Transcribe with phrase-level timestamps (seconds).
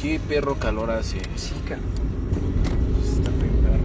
[0.00, 1.20] Qué perro calor hace.
[1.36, 1.78] Sí, cara.
[3.04, 3.78] Está bien perro.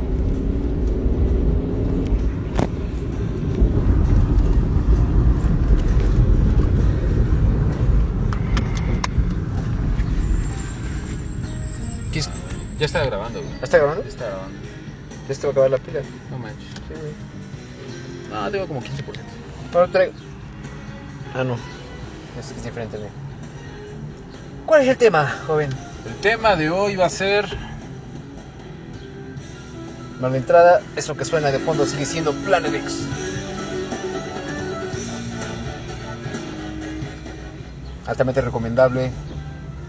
[12.14, 12.30] ¿Qué es?
[12.80, 13.54] Ya está grabando, güey.
[13.62, 14.04] ¿Está grabando?
[14.04, 14.58] Ya está grabando.
[15.28, 16.00] Ya se va a acabar la pila.
[16.32, 16.70] No manches.
[16.88, 17.14] Sí, güey.
[18.32, 18.88] No, tengo como 15%.
[19.74, 20.14] Bueno, traigo.
[21.34, 21.58] Ah, no.
[22.40, 23.10] Es, es diferente mío.
[24.66, 25.72] ¿Cuál es el tema, joven?
[26.06, 27.46] El tema de hoy va a ser.
[30.20, 33.08] Bueno, la entrada, eso que suena de fondo sigue siendo Planet X.
[38.06, 39.12] Altamente recomendable.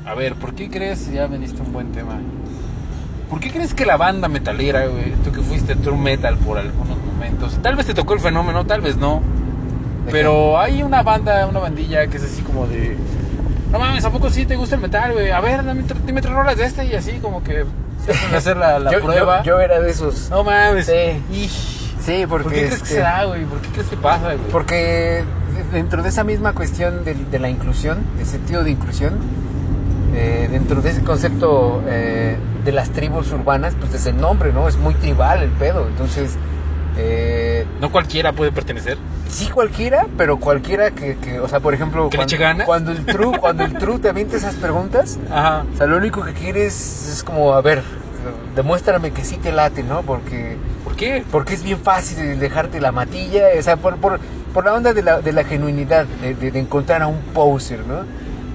[0.07, 1.13] A ver, ¿por qué crees?
[1.13, 2.19] Ya me diste un buen tema.
[3.29, 6.97] ¿Por qué crees que la banda metalera, güey, tú que fuiste true metal por algunos
[6.99, 9.21] momentos, tal vez te tocó el fenómeno, tal vez no,
[10.07, 12.97] ¿De pero hay una banda, una bandilla que es así como de,
[13.73, 15.31] no mames, ¿a poco sí te gusta el metal, güey?
[15.31, 17.65] A ver, dame, dime tres rolas de este y así como que
[18.05, 19.39] se hacen hacer la, la yo, prueba.
[19.43, 20.31] Yo, yo era de esos.
[20.31, 20.87] No mames.
[20.87, 21.23] Sí.
[21.33, 21.51] Y-
[21.99, 22.45] Sí, porque.
[22.45, 23.45] ¿Por qué crees que este, se da, güey?
[23.47, 24.39] ¿Por qué crees que pasa, güey?
[24.53, 25.25] Porque
[25.73, 29.15] dentro de esa misma cuestión de, de la inclusión, del sentido de inclusión,
[30.15, 34.69] eh, dentro de ese concepto eh, de las tribus urbanas, pues desde el nombre, ¿no?
[34.69, 35.89] Es muy tribal el pedo.
[35.89, 36.37] Entonces,
[36.99, 38.99] eh, No cualquiera puede pertenecer.
[39.29, 43.39] sí cualquiera, pero cualquiera que, que, o sea, por ejemplo, ¿Que le cuando, el true,
[43.39, 45.65] cuando el true te avienta esas preguntas, Ajá.
[45.73, 47.83] o sea, lo único que quieres es como, a ver,
[48.55, 50.03] demuéstrame que sí te late, ¿no?
[50.03, 51.25] Porque ¿Por qué?
[51.31, 54.19] porque es bien fácil dejarte la matilla, o sea, por, por,
[54.55, 57.81] por la onda de la, de la genuinidad, de, de- de encontrar a un poser,
[57.87, 57.99] ¿no?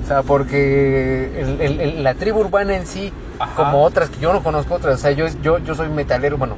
[0.04, 3.54] O sea, porque el- el- el- la tribu urbana en sí, Ajá.
[3.56, 6.56] como otras, que yo no conozco otras, o sea, yo, yo, yo soy metalero, bueno,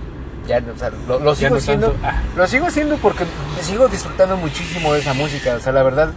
[0.47, 1.95] ya, o sea, lo, sigo no siendo.
[2.03, 2.21] Ah.
[2.35, 3.25] lo sigo siendo porque
[3.61, 6.11] sigo disfrutando muchísimo de esa música, o sea, la verdad,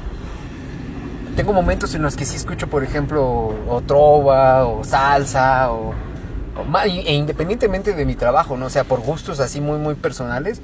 [1.36, 6.78] tengo momentos en los que sí escucho, por ejemplo, o trova, o salsa, o, o
[6.84, 8.67] e independientemente de mi trabajo, ¿no?
[8.67, 10.61] O sea, por gustos así muy, muy personales,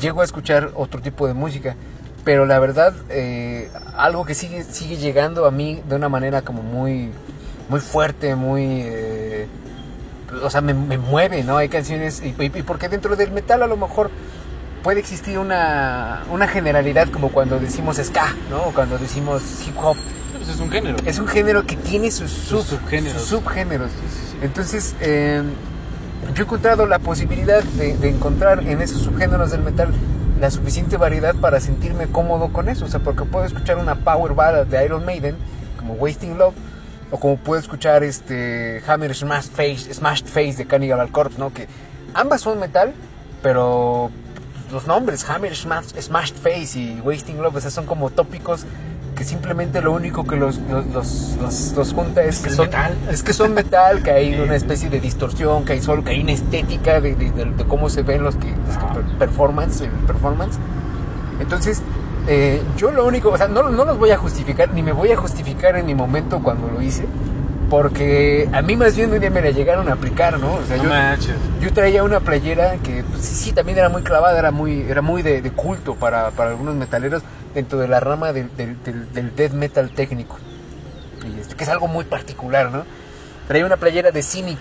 [0.00, 1.76] llego a escuchar otro tipo de música.
[2.24, 6.62] Pero la verdad, eh, algo que sigue, sigue llegando a mí de una manera como
[6.62, 7.10] muy,
[7.68, 8.82] muy fuerte, muy...
[8.84, 9.48] eh,
[10.42, 11.56] o sea, me, me mueve, ¿no?
[11.58, 12.22] Hay canciones...
[12.24, 12.32] Y,
[12.62, 14.10] porque dentro del metal a lo mejor
[14.82, 18.64] puede existir una, una generalidad como cuando decimos ska, ¿no?
[18.64, 19.96] O cuando decimos hip hop.
[20.36, 20.96] Pues es un género.
[21.04, 23.20] Es un género que tiene sus, sub- Sus subgéneros.
[23.22, 23.90] sus subgéneros.
[24.42, 25.42] Entonces, eh,
[26.34, 29.92] yo he encontrado la posibilidad de, de encontrar en esos subgéneros del metal
[30.40, 32.84] la suficiente variedad para sentirme cómodo con eso.
[32.86, 35.36] O sea, porque puedo escuchar una power ballad de Iron Maiden,
[35.78, 36.54] como Wasting Love,
[37.12, 41.52] o como puedo escuchar este Hammer Smashed Face, Smashed Face de Cannibal Corpse, ¿no?
[41.52, 41.68] Que
[42.14, 42.92] ambas son metal,
[43.42, 44.10] pero
[44.72, 48.64] los nombres, Hammer Smashed, Smashed Face y Wasting Love, o sea, son como tópicos
[49.14, 50.86] que simplemente lo único que los, los,
[51.38, 52.96] los, los- junta es que son metal.
[53.10, 56.22] es que son metal, que hay una especie de distorsión, que hay solo, que hay
[56.22, 59.82] una estética de, de- de- de cómo se ven los que, los que per- performance,
[59.82, 60.56] el performance.
[61.40, 61.82] Entonces,
[62.28, 65.10] eh, yo lo único, o sea, no, no los voy a justificar, ni me voy
[65.12, 67.04] a justificar en mi momento cuando lo hice,
[67.70, 70.54] porque a mí más bien un día me la llegaron a aplicar, ¿no?
[70.54, 71.34] O sea, No yo, manches.
[71.60, 75.00] yo traía una playera que pues, sí, sí, también era muy clavada, era muy, era
[75.02, 77.22] muy de, de culto para, para algunos metaleros
[77.54, 80.38] dentro de la rama del, del, del- del death metal técnico.
[81.26, 82.84] Y este, que es algo muy particular, ¿no?
[83.48, 84.58] Traía una playera de Cynic,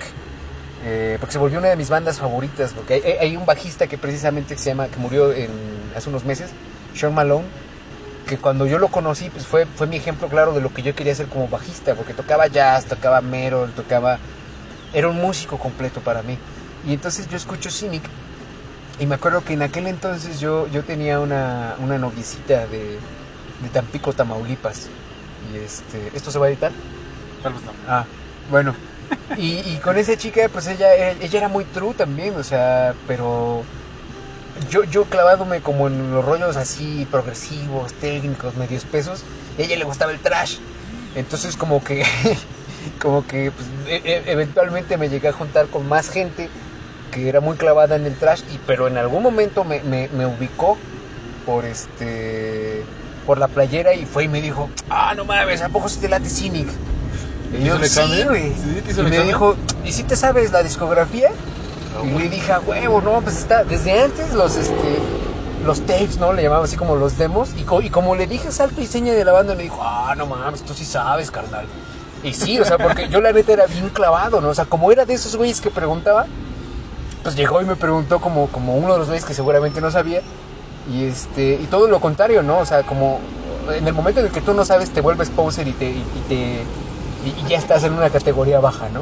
[0.85, 3.87] eh, porque se volvió una de mis bandas favoritas, porque hay, hay- hay un bajista
[3.87, 5.49] que precisamente se llama, que murió en,
[5.97, 6.49] hace unos meses,
[6.95, 7.45] Sean Malone,
[8.27, 10.95] que cuando yo lo conocí, pues fue, fue mi ejemplo claro de lo que yo
[10.95, 14.19] quería hacer como bajista, porque tocaba jazz, tocaba metal, tocaba...
[14.93, 16.37] Era un músico completo para mí.
[16.85, 18.03] Y entonces yo escucho Cynic,
[18.99, 22.99] y me acuerdo que en aquel entonces yo, yo tenía una, una noviecita de,
[23.61, 24.89] de Tampico, Tamaulipas.
[25.51, 26.71] Y este, ¿esto se va a editar?
[27.41, 27.71] Tal vez no.
[27.87, 28.05] Ah,
[28.49, 28.75] bueno.
[29.37, 33.63] Y, y con esa chica, pues ella, ella era muy true también, o sea, pero
[34.69, 39.23] yo, yo clavándome como en los rollos así progresivos, técnicos, medios pesos,
[39.57, 40.57] a ella le gustaba el trash.
[41.15, 42.03] Entonces como que,
[43.01, 46.49] como que pues, e- e- eventualmente me llegué a juntar con más gente
[47.11, 50.25] que era muy clavada en el trash, y, pero en algún momento me, me, me
[50.25, 50.77] ubicó
[51.45, 52.83] por este
[53.25, 56.09] por la playera y fue y me dijo, ah, no mames, ¿a poco si te
[56.09, 56.67] late Cynic?
[57.53, 58.53] Y ¿Te yo, sí, güey.
[58.53, 58.81] ¿Sí?
[58.83, 59.27] ¿Te hizo Y me examen?
[59.27, 59.55] dijo,
[59.85, 61.29] ¿y si te sabes la discografía?
[62.03, 64.99] Y dije, huevo, no, pues está, desde antes los, este,
[65.65, 66.33] los tapes, ¿no?
[66.33, 67.49] Le llamaban así como los demos.
[67.57, 70.13] Y, co- y como le dije salto y seña de la banda, me dijo, ah,
[70.17, 71.65] no mames, tú sí sabes, carnal.
[72.23, 74.49] Y sí, o sea, porque yo la neta era bien clavado, ¿no?
[74.49, 76.25] O sea, como era de esos güeyes que preguntaba,
[77.23, 80.21] pues llegó y me preguntó como, como uno de los güeyes que seguramente no sabía.
[80.91, 82.59] Y este, y todo lo contrario, ¿no?
[82.59, 83.19] O sea, como
[83.71, 86.63] en el momento en el que tú no sabes, te vuelves poser y te, y
[87.47, 89.01] ya estás en una categoría baja, ¿no?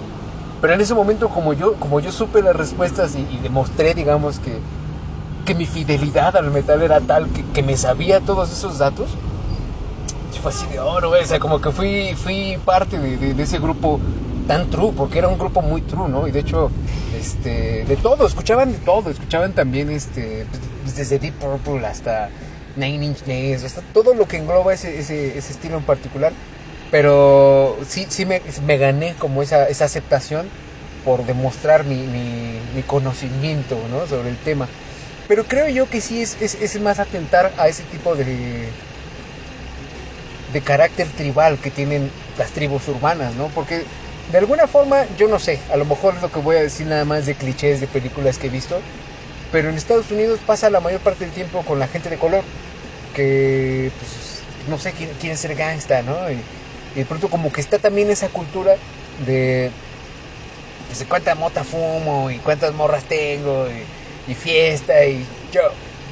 [0.61, 4.39] Pero en ese momento, como yo, como yo supe las respuestas y, y demostré, digamos,
[4.39, 4.57] que,
[5.45, 9.09] que mi fidelidad al metal era tal que, que me sabía todos esos datos,
[10.41, 11.11] fue así de oro.
[11.11, 14.00] O sea, como que fui, fui parte de, de- de ese grupo
[14.47, 16.27] tan true, porque era un grupo muy true, ¿no?
[16.27, 16.71] Y de hecho,
[17.17, 20.45] este, de todo, escuchaban de todo, escuchaban también, este,
[20.83, 22.29] pues, desde Deep Purple hasta
[22.77, 26.31] Nine Inch Nails, hasta todo lo que engloba ese, ese, ese estilo en particular.
[26.91, 30.47] Pero sí, sí me, me gané como esa, esa aceptación
[31.06, 34.07] por demostrar mi, mi, mi conocimiento, ¿no?
[34.07, 34.68] Sobre el tema.
[35.27, 38.69] Pero creo yo que sí es, es, es más atentar a ese tipo de,
[40.51, 43.47] de carácter tribal que tienen las tribus urbanas, ¿no?
[43.50, 43.83] Porque
[44.31, 46.88] de alguna forma, yo no sé, a lo mejor es lo que voy a decir
[46.88, 48.80] nada más de clichés de películas que he visto,
[49.51, 52.44] pero en Estados Unidos pasa la mayor parte del tiempo con la gente de color,
[53.13, 56.31] que pues no sé, quieren, quieren ser gangsta, ¿no?
[56.31, 56.44] Y,
[56.95, 58.80] y de pronto como que está también esa cultura
[59.18, 59.71] de,
[60.88, 65.62] pues, cuánta mota fumo y cuántas morras tengo y, fiesta y yo,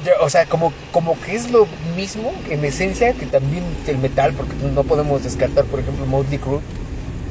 [0.04, 1.66] yo, o sea, como, como que es lo
[1.96, 6.60] mismo en esencia que también el metal, porque no podemos descartar, por ejemplo, Motley Crue,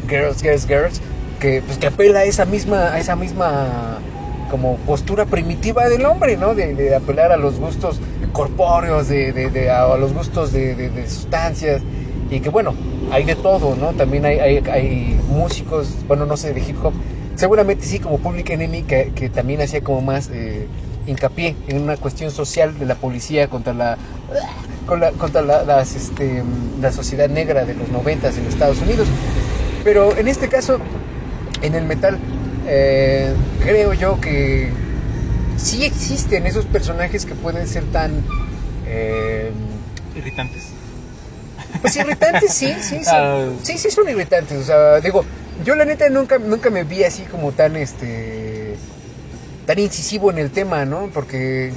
[0.07, 1.01] Girls, Girls, Girls,
[1.39, 4.05] que pues que apela a esa misma, a esa misma
[4.47, 6.55] como postura primitiva del hombre, ¿no?
[6.55, 7.99] De, apelar a los gustos
[8.31, 11.81] corpóreos, de, de- de- a los gustos de sustancias,
[12.29, 12.73] y que bueno,
[13.11, 13.93] hay de todo, ¿no?
[13.93, 16.93] También hay, hay, músicos, bueno, no sé, de hip hop,
[17.35, 20.67] seguramente sí, como Public Enemy, que, que también hacía como más eh,
[21.05, 23.97] hincapié en una cuestión social de la policía contra la
[24.85, 26.43] con la- contra la, las, este,
[26.81, 29.07] la sociedad negra de los noventas en Estados Unidos.
[29.83, 30.79] Pero en este caso,
[31.61, 32.17] en el metal,
[32.67, 33.33] eh,
[33.63, 34.69] creo yo que
[35.57, 38.23] sí existen esos personajes que pueden ser tan...
[38.87, 39.51] eh,
[40.15, 40.76] Irritantes.
[41.81, 43.05] Pues irritantes, sí, sí, sí.
[43.07, 43.45] Ah.
[43.63, 44.57] Sí, sí son irritantes.
[44.59, 45.23] O sea, digo,
[45.63, 48.75] yo la neta nunca, nunca me vi así como tan, este,
[49.65, 51.09] tan incisivo en el tema, ¿no?
[51.13, 51.71] Porque,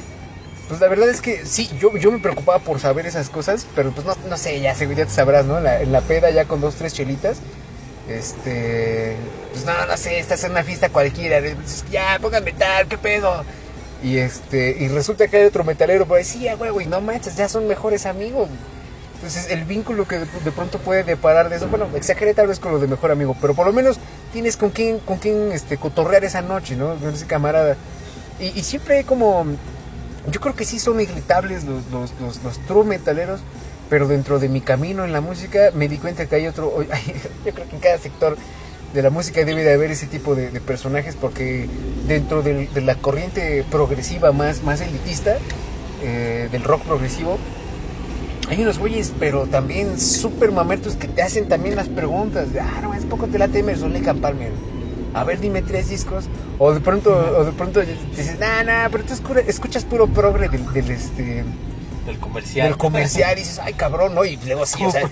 [0.68, 3.90] pues la verdad es que sí, yo, yo me preocupaba por saber esas cosas, pero
[3.92, 5.60] pues no, no sé, ya, te sabrás, ¿no?
[5.60, 7.38] La- en la peda ya con dos, tres chelitas,
[8.08, 9.16] este,
[9.52, 11.40] pues no, no sé, estás en una fiesta cualquiera,
[11.90, 13.44] ya, póngame tal, qué pedo.
[14.02, 17.36] Y este, y resulta que hay otro metalero por ahí, sí, güey, güey, no manches,
[17.36, 18.48] ya son mejores amigos.
[19.22, 22.58] Entonces, el vínculo que de, de pronto puede deparar de eso, bueno, exageré tal vez
[22.58, 23.98] con lo de mejor amigo, pero por lo menos
[24.32, 26.94] tienes con quién, con quién este, cotorrear esa noche, ¿no?
[26.96, 27.76] Con ese camarada.
[28.40, 29.44] Y, y siempre hay como,
[30.32, 33.40] yo creo que sí son irritables los, los, los, los true metaleros,
[33.90, 37.14] pero dentro de mi camino en la música me di cuenta que hay otro, hay-
[37.44, 38.38] yo creo que en cada sector
[38.94, 41.68] de la música debe de haber ese tipo de, de personajes porque
[42.06, 45.36] dentro del- de la corriente progresiva más, más elitista,
[46.02, 47.38] eh, del rock progresivo,
[48.50, 52.52] hay unos güeyes, pero también súper mamertos que te hacen también las preguntas.
[52.52, 54.50] De, ah, no, es poco te late Emerson, Lake and Palmer.
[55.14, 56.26] A ver, dime tres discos.
[56.58, 60.48] O de pronto, o de pronto dices, nah, nah, pero tú escu- escuchas puro progre
[60.48, 61.44] del, del, este,
[62.06, 62.68] Del comercial.
[62.68, 64.24] del comercial y dices, ay, cabrón, ¿no?
[64.24, 65.02] Y luego sí, o sea,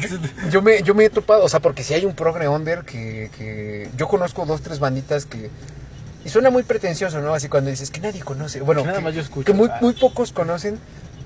[0.00, 0.08] yo,
[0.50, 3.30] yo me, yo me he topado, o sea, porque si hay un progre under que,
[3.36, 5.50] que yo conozco dos, tres banditas que...
[6.24, 7.34] Y suena muy pretencioso, ¿no?
[7.34, 8.60] Así cuando dices que nadie conoce.
[8.60, 9.44] Bueno, Que nada más yo escucho.
[9.44, 9.78] que muy, Ah.
[9.80, 10.78] muy pocos conocen,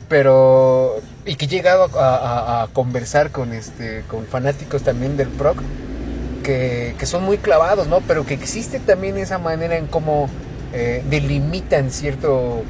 [0.08, 0.96] pero...
[1.24, 5.56] Y que he llegado a, a- a conversar con, este, con fanáticos también del prog,
[6.44, 8.00] que, que son muy clavados, ¿no?
[8.02, 10.30] Pero que existe también esa manera en cómo
[10.72, 12.62] eh, delimitan cierto,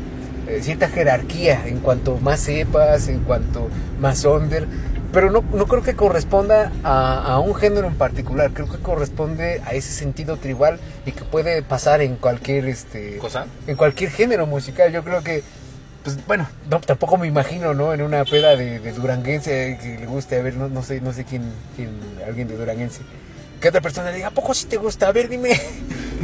[0.49, 3.69] eh, cierta jerarquía en cuanto más sepas, en cuanto
[4.01, 4.67] más under.
[5.13, 9.61] Pero no, no creo que corresponda a, a un género en particular, creo que corresponde
[9.67, 13.47] a ese sentido tribal y que puede pasar en cualquier este ¿Cosa?
[13.67, 14.93] en cualquier género musical.
[14.93, 15.43] Yo creo que,
[16.15, 17.93] pues bueno, no, tampoco me imagino, ¿no?
[17.93, 21.13] En una peda de, de duranguense que le guste, a ver, no, no sé, no
[21.13, 21.43] sé quién,
[21.75, 21.91] quién,
[22.25, 23.01] alguien de duranguense.
[23.61, 25.09] Que otra persona le diga, ¿a poco sí te gusta?
[25.09, 25.61] A ver, dime,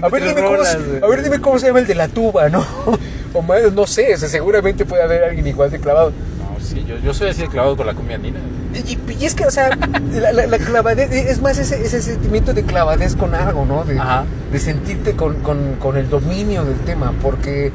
[0.01, 2.65] a ver, dime cómo, a ver, dime cómo se llama el de la tuba, ¿no?
[3.35, 6.11] O más, no sé, o sea, seguramente puede haber alguien igual de clavado.
[6.11, 8.39] No, sí, yo, yo soy así de clavado con la cumbia andina.
[8.75, 9.71] Y, y es que, o sea,
[10.13, 13.85] la, la- la clavadez, es más ese, ese sentimiento de clavadez con algo, ¿no?
[13.85, 14.27] De, Ajá.
[14.53, 17.73] de sentirte con, con, con el dominio del tema, porque,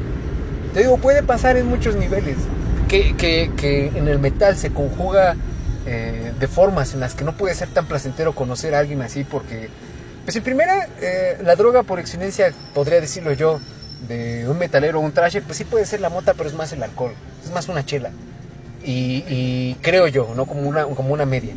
[0.77, 2.37] te digo, puede pasar en muchos niveles.
[2.87, 5.35] Que, que, que en el metal se conjuga
[5.87, 9.23] eh, de formas en las que no puede ser tan placentero conocer a alguien así,
[9.23, 9.69] porque,
[10.23, 13.59] pues en primera, eh, la droga por excelencia, podría decirlo yo,
[14.07, 16.71] de un metalero o un trasher, pues sí puede ser la mota, pero es más
[16.73, 18.11] el alcohol, es más una chela
[18.85, 20.45] y, y creo yo, ¿no?
[20.45, 21.55] Como una, como una media.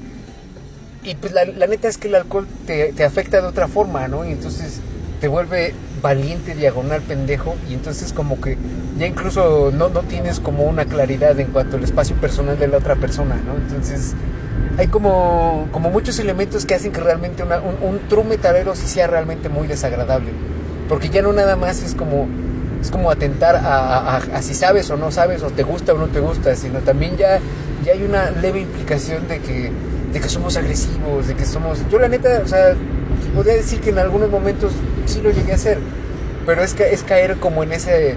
[1.05, 4.09] Y pues la, la neta es que el alcohol te, te afecta de otra forma,
[4.09, 4.27] ¿no?
[4.27, 4.81] Y entonces
[5.21, 8.57] te vuelve valiente, diagonal, pendejo, y entonces como que
[8.99, 12.79] ya incluso no, no tienes como una claridad en cuanto al espacio personal de la
[12.79, 13.55] otra persona, ¿no?
[13.57, 14.15] Entonces
[14.79, 17.51] hay como, como muchos elementos que hacen que realmente un,
[17.89, 20.31] un true metalero sí sea realmente muy desagradable.
[20.89, 22.27] Porque ya no nada más es como,
[22.81, 25.93] es como atentar a, a- a- a si sabes o no sabes, o te gusta
[25.93, 27.39] o no te gusta, sino también ya,
[27.85, 29.71] ya hay una leve implicación de que,
[30.13, 31.79] de que somos agresivos, de que somos...
[31.91, 32.75] Yo la neta, o sea,
[33.35, 34.73] podría decir que en algunos momentos
[35.11, 35.79] sí lo llegué a hacer,
[36.47, 38.17] pero es, que, es caer como en ese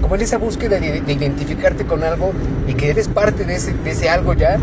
[0.00, 2.32] como en esa búsqueda de, de identificarte con algo
[2.66, 4.58] y que eres parte de ese, de ese algo ya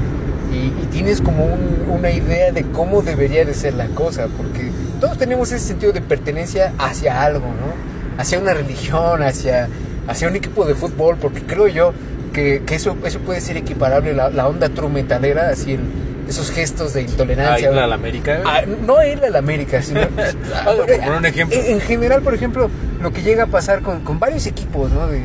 [0.52, 4.72] y, y tienes como un- una idea de cómo debería de ser la cosa, porque
[5.00, 8.22] todos tenemos ese sentido de pertenencia hacia algo, ¿no?
[8.22, 9.68] Hacia una religión, hacia,
[10.08, 11.94] hacia un equipo de fútbol, porque creo yo
[12.34, 15.80] que, que eso, eso puede ser equiparable, la, la onda true metalera, así el-
[16.30, 17.70] esos gestos de intolerancia.
[17.70, 18.42] a la América.
[18.46, 20.02] Ah, no ir a la América, sino.
[20.54, 20.74] Ah,
[21.06, 21.58] por un ejemplo.
[21.58, 22.70] En, en general, por ejemplo,
[23.02, 25.08] lo que llega a pasar con, con varios equipos, ¿no?
[25.08, 25.22] De,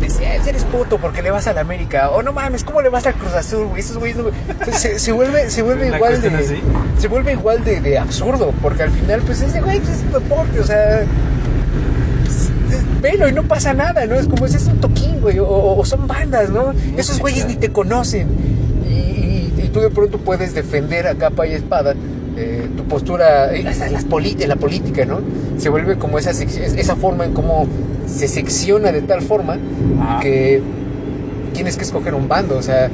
[0.00, 2.10] de si eres puto porque le vas a la América.
[2.10, 3.80] O no mames, ¿cómo le vas al Cruz Azul, güey?
[3.80, 4.30] Esos güeyes no-
[4.72, 6.28] se, se vuelve, se vuelve igual de.
[6.28, 6.60] así.
[6.98, 8.52] Se vuelve igual de, de absurdo.
[8.62, 11.02] Porque al final, pues ese güey pues, es un deporte, o sea.
[12.24, 14.16] pues, es- Velo y no pasa nada, ¿no?
[14.16, 15.46] Es como ese es un toquín, güey, o,
[15.76, 16.72] o son bandas, ¿no?
[16.96, 18.28] Esos güeyes ni te conocen.
[19.78, 21.94] Tú de pronto puedes defender a capa y espada
[22.36, 24.04] eh, tu postura, hasta las
[24.48, 25.20] la política, ¿no?
[25.56, 27.68] Se vuelve como esa, esa forma en cómo
[28.06, 29.56] se secciona de tal forma
[30.20, 30.60] que
[31.54, 32.56] tienes que escoger un bando.
[32.56, 32.90] O sea,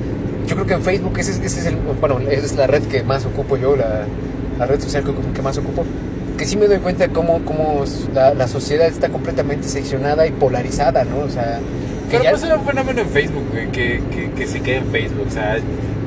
[0.47, 2.83] yo creo que en Facebook ese, es- ese es el, bueno, esa es la red
[2.83, 4.03] que más ocupo yo, la,
[4.59, 5.85] la red social que, que más ocupo.
[6.37, 11.05] Que sí me doy cuenta cómo, cómo la, la sociedad está completamente seccionada y polarizada,
[11.05, 11.21] ¿no?
[11.21, 11.61] O sea,
[12.11, 14.87] Pero ya- pues es un fenómeno en Facebook, güey, que, que, que se queda en
[14.89, 15.27] Facebook.
[15.29, 15.57] O sea,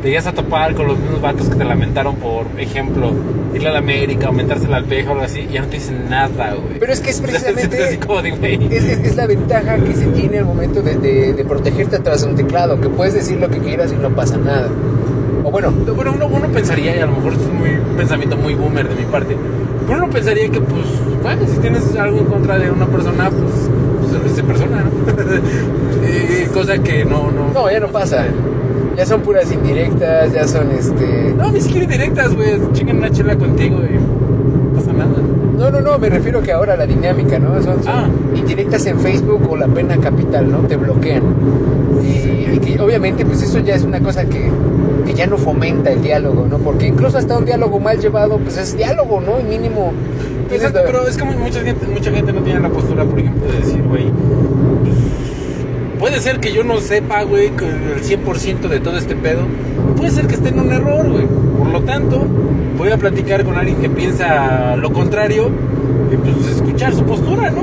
[0.02, 3.12] te llegas a topar con los mismos vatos que te lamentaron por ejemplo,
[3.54, 6.10] irle a la América, aumentársela al peje o algo así, y ya no te dicen
[6.10, 6.80] nada, güey.
[6.80, 7.78] Pero es que es precisamente-.
[8.72, 12.22] Es, es- es la ventaja que se tiene al momento de, de- de protegerte atrás
[12.24, 14.68] de un teclado, que puedes decir lo que quieras y no pasa nada.
[15.44, 18.54] O bueno, Bueno, uno, uno pensaría, y a lo mejor es muy, un pensamiento muy
[18.54, 19.36] boomer de mi parte,
[19.88, 20.84] pero uno pensaría que, pues,
[21.24, 23.70] bueno, si tienes algo en contra de una persona, pues,
[24.12, 24.88] pues es de persona, ¿no?
[26.10, 27.52] Eh, cosa que no, no.
[27.54, 28.26] no, ya no pasa.
[28.98, 31.34] Ya son puras indirectas, ya son este...
[31.38, 32.60] No, ni siquiera directas, güey.
[32.74, 35.12] Chingan una chela contigo y no pasa nada.
[35.58, 37.62] No, no, no, me refiero que ahora la dinámica, ¿no?
[37.62, 38.10] Son, son Ah.
[38.36, 40.60] indirectas en Facebook o la pena capital, ¿no?
[40.68, 41.22] Te bloquean.
[42.04, 44.50] Y, y que obviamente pues eso ya es una cosa que,
[45.06, 46.58] que ya no fomenta el diálogo, ¿no?
[46.58, 49.40] Porque incluso hasta un diálogo mal llevado pues es diálogo, ¿no?
[49.40, 49.94] Y mínimo...
[50.52, 53.20] Exacto, la- pero es que mu- mucha gente, mucha gente no tiene la postura, por
[53.20, 54.06] ejemplo, de decir, güey,
[56.00, 59.42] puede ser que yo no sepa, güey, el 100% de todo este pedo.
[59.96, 61.26] Puede ser que esté en un error, güey.
[61.58, 62.24] Por lo tanto,
[62.78, 65.50] voy a platicar con alguien que piensa lo contrario
[66.12, 67.62] y pues escuchar su postura, ¿no?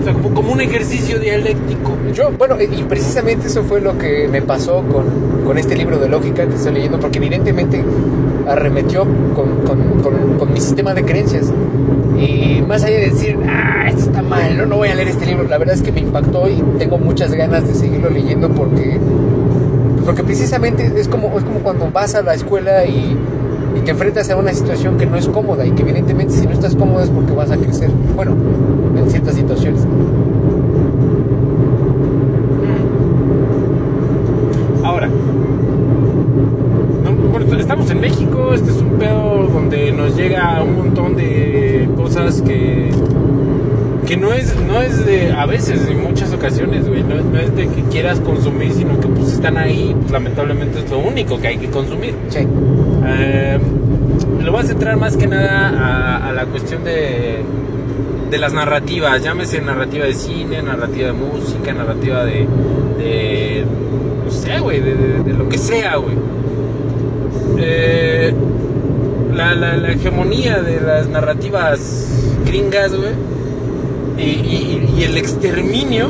[0.00, 1.92] O sea, como, un ejercicio dialéctico.
[2.12, 6.08] Yo, bueno, y precisamente eso fue lo que me pasó con, con este libro de
[6.08, 7.82] lógica que estoy leyendo, porque evidentemente
[8.46, 11.50] arremetió con, con- con- con mi sistema de creencias.
[12.18, 15.44] Y más allá de decir, ah, está mal, no, no voy a leer este libro,
[15.44, 18.98] la verdad es que me impactó y tengo muchas ganas de seguirlo leyendo porque,
[20.04, 23.16] porque precisamente es como, es como cuando vas a la escuela y,
[23.76, 26.52] y te enfrentas a una situación que no es cómoda y que evidentemente si no
[26.52, 27.90] estás cómodo es porque vas a crecer.
[28.14, 28.34] Bueno,
[28.96, 29.86] en ciertas situaciones.
[34.82, 35.08] Ahora,
[37.02, 41.88] no, bueno, estamos en México, este es un pedo donde nos llega un montón de
[41.96, 42.83] cosas que
[44.06, 47.54] que no es no es de a veces en muchas ocasiones, güey, no, no es
[47.56, 51.48] de que quieras consumir, sino que pues están ahí, pues, lamentablemente es lo único que
[51.48, 52.14] hay que consumir.
[52.28, 52.40] Sí.
[53.06, 53.58] Eh,
[54.42, 57.38] lo voy a centrar más que nada a, a la cuestión de,
[58.30, 62.46] de las narrativas, llámese narrativa de cine, narrativa de música, narrativa de,
[62.98, 63.64] de
[64.24, 66.14] no sé, güey, de, de- de lo que sea, güey.
[67.58, 68.32] Eh,
[69.34, 72.08] la, la- la hegemonía de las narrativas
[72.46, 73.10] gringas, güey,
[74.18, 76.08] y, y- el exterminio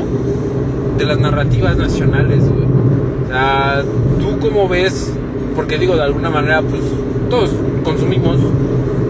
[0.97, 2.65] de las narrativas nacionales, güey.
[2.65, 5.11] O tú como ves,
[5.55, 6.81] porque digo, de alguna manera, pues
[7.29, 7.51] todos
[7.83, 8.37] consumimos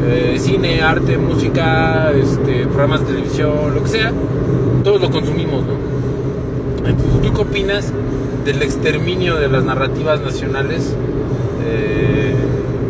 [0.07, 4.11] eh, cine, arte, música, este, programas de televisión, lo que sea,
[4.83, 6.87] todos lo consumimos, ¿no?
[6.87, 7.91] Entonces, ¿tú qué opinas
[8.45, 10.95] del exterminio de las narrativas nacionales?
[11.67, 12.33] Eh,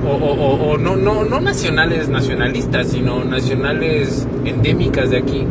[0.08, 5.46] o- o no, no, no nacionales nacionalistas, sino nacionales endémicas de aquí.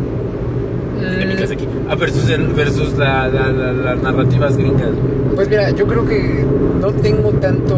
[1.89, 4.91] Ah, versus, el- versus la- la- la- las narrativas gringas.
[4.91, 5.35] güey.
[5.37, 6.45] Pues mira, yo creo que
[6.81, 7.77] no tengo tanto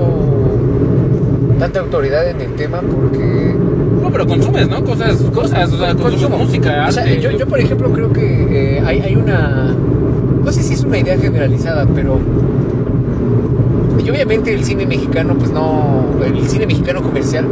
[1.58, 3.54] tanta autoridad en el tema porque
[4.02, 4.84] No, pero consumes, ¿no?
[4.84, 6.38] Cosas, cosas, o sea, consumes consumo.
[6.38, 7.20] música, O sea, arte.
[7.20, 9.74] yo, yo, por ejemplo creo que eh, hay, hay una
[10.44, 12.18] no sé si es una idea generalizada, pero
[14.04, 17.46] y obviamente el cine mexicano, pues no, el cine mexicano comercial,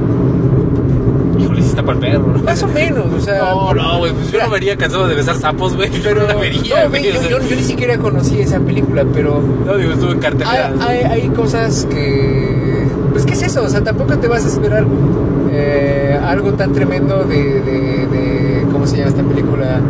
[1.82, 2.42] Para el perro, ¿no?
[2.42, 3.38] más o menos, o sea...
[3.38, 5.90] No, no, güey, pues yo no vería cansado de besar sapos, güey.
[6.02, 7.02] pero no vería, no, güey.
[7.02, 10.12] güey, o yo, sea, yo- yo ni siquiera conocí esa película, pero No, digo, estuve
[10.12, 10.72] en cartelera.
[10.80, 12.86] hay, hay cosas que...
[13.12, 13.62] Pues, ¿qué es eso?
[13.62, 14.84] O sea, tampoco te vas a esperar
[15.52, 19.80] eh, algo tan tremendo de, de, de- ¿Cómo se llama esta película?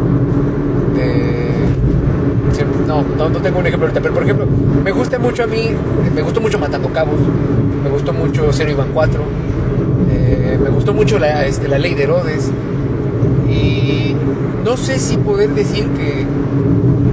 [2.87, 4.47] No, no, no tengo un ejemplo ahorita, pero por ejemplo,
[4.85, 5.71] me gusta mucho a mí,
[6.15, 7.19] me gustó mucho Matando Cabos,
[7.83, 9.21] me gustó mucho Cero Iban 4,
[10.27, 12.51] eh, me gustó mucho la, este, la Ley de Herodes,
[13.49, 14.15] y
[14.65, 16.27] no sé si poder decir que,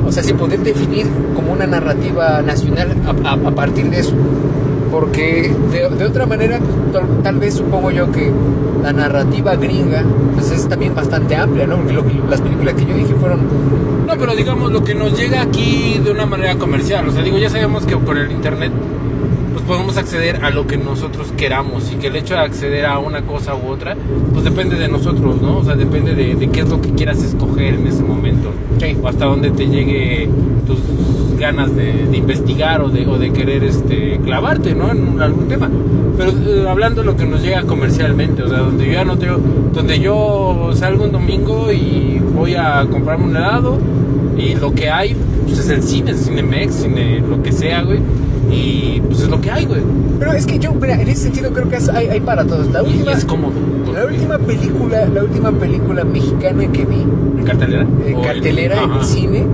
[0.05, 4.15] o sea, si poder definir como una narrativa nacional a, partir de eso.
[4.89, 6.59] Porque de, de otra manera,
[7.23, 8.31] tal, vez supongo yo que
[8.83, 10.03] la narrativa gringa
[10.33, 11.77] pues es también bastante amplia, ¿no?
[11.77, 13.39] Porque lo las películas que yo dije fueron...
[14.07, 17.07] No, pero digamos lo que nos llega aquí de una manera comercial.
[17.07, 18.71] O sea, digo, ya sabemos que por el internet
[19.61, 22.99] pues podemos acceder a lo que nosotros queramos y que el hecho de acceder a
[22.99, 23.95] una cosa u otra
[24.31, 25.57] pues depende de nosotros, ¿no?
[25.57, 28.51] O sea, depende de, de qué es lo que quieras escoger en ese momento.
[28.79, 28.97] Sí.
[29.01, 30.29] O hasta dónde te llegue
[30.65, 30.79] tus
[31.37, 34.91] ganas de, de investigar o de, o de querer este clavarte, ¿no?
[34.91, 35.69] En algún tema.
[36.17, 39.17] Pero eh, hablando de lo que nos llega comercialmente, o sea, donde yo ya no
[39.17, 39.39] tengo,
[39.73, 43.77] donde yo salgo un domingo y voy a comprarme un helado
[44.37, 45.15] y lo que hay
[45.45, 47.99] pues es el cine, Cinemex, cine, lo que sea, güey.
[48.51, 49.81] Y pues es lo que hay, güey.
[50.19, 52.67] Pero es que yo, mira, en ese sentido creo que es- hay, hay para todos.
[52.71, 53.53] La Y, y última, es cómodo.
[53.93, 57.01] la última película, la última película mexicana que vi
[57.39, 57.87] ¿En cartelera?
[58.05, 58.99] en O cartelera en Ajá.
[58.99, 59.45] el cine.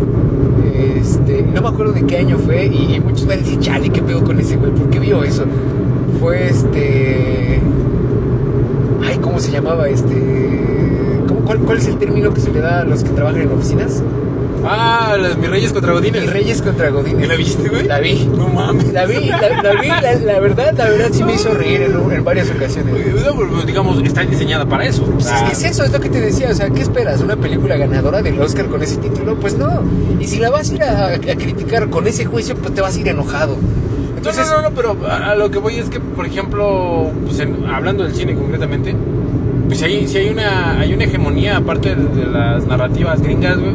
[0.97, 3.89] Este, no me acuerdo de qué año fue y, y muchos van a decir, chale,
[3.89, 5.45] qué pedo con ese güey, ¿por qué vio eso?
[6.19, 7.59] Fue este...
[9.03, 11.21] Ay, ¿cómo se llamaba este...?
[11.27, 13.51] ¿Cómo- cuál, ¿Cuál es el término que se le da a los que trabajan en
[13.51, 14.03] oficinas?
[14.69, 16.23] Ah, las Mis Reyes contra Godines.
[16.23, 17.27] Y Reyes contra Godines.
[17.27, 17.85] ¿La viste, güey?
[17.87, 18.25] La vi.
[18.35, 18.91] No mames.
[18.93, 22.11] La vi, la, la vi, la, la verdad, la verdad sí me hizo reír en,
[22.11, 22.93] en varias ocasiones.
[23.25, 25.03] No, digamos, está diseñada para eso.
[25.05, 27.21] Pues sea, es, es eso, es lo que te decía, o sea, ¿qué esperas?
[27.21, 29.35] ¿Una película ganadora del Oscar con ese título?
[29.39, 29.81] Pues no.
[30.19, 32.95] Y si la vas a ir a, a criticar con ese juicio, pues te vas
[32.95, 33.55] a ir enojado.
[34.17, 37.39] Entonces, no, no, no, pero a, a lo que voy es que, por ejemplo, pues
[37.39, 38.93] en- hablando del cine concretamente,
[39.67, 43.73] pues hay, sí hay una, hay una hegemonía aparte de, de las narrativas gringas, güey,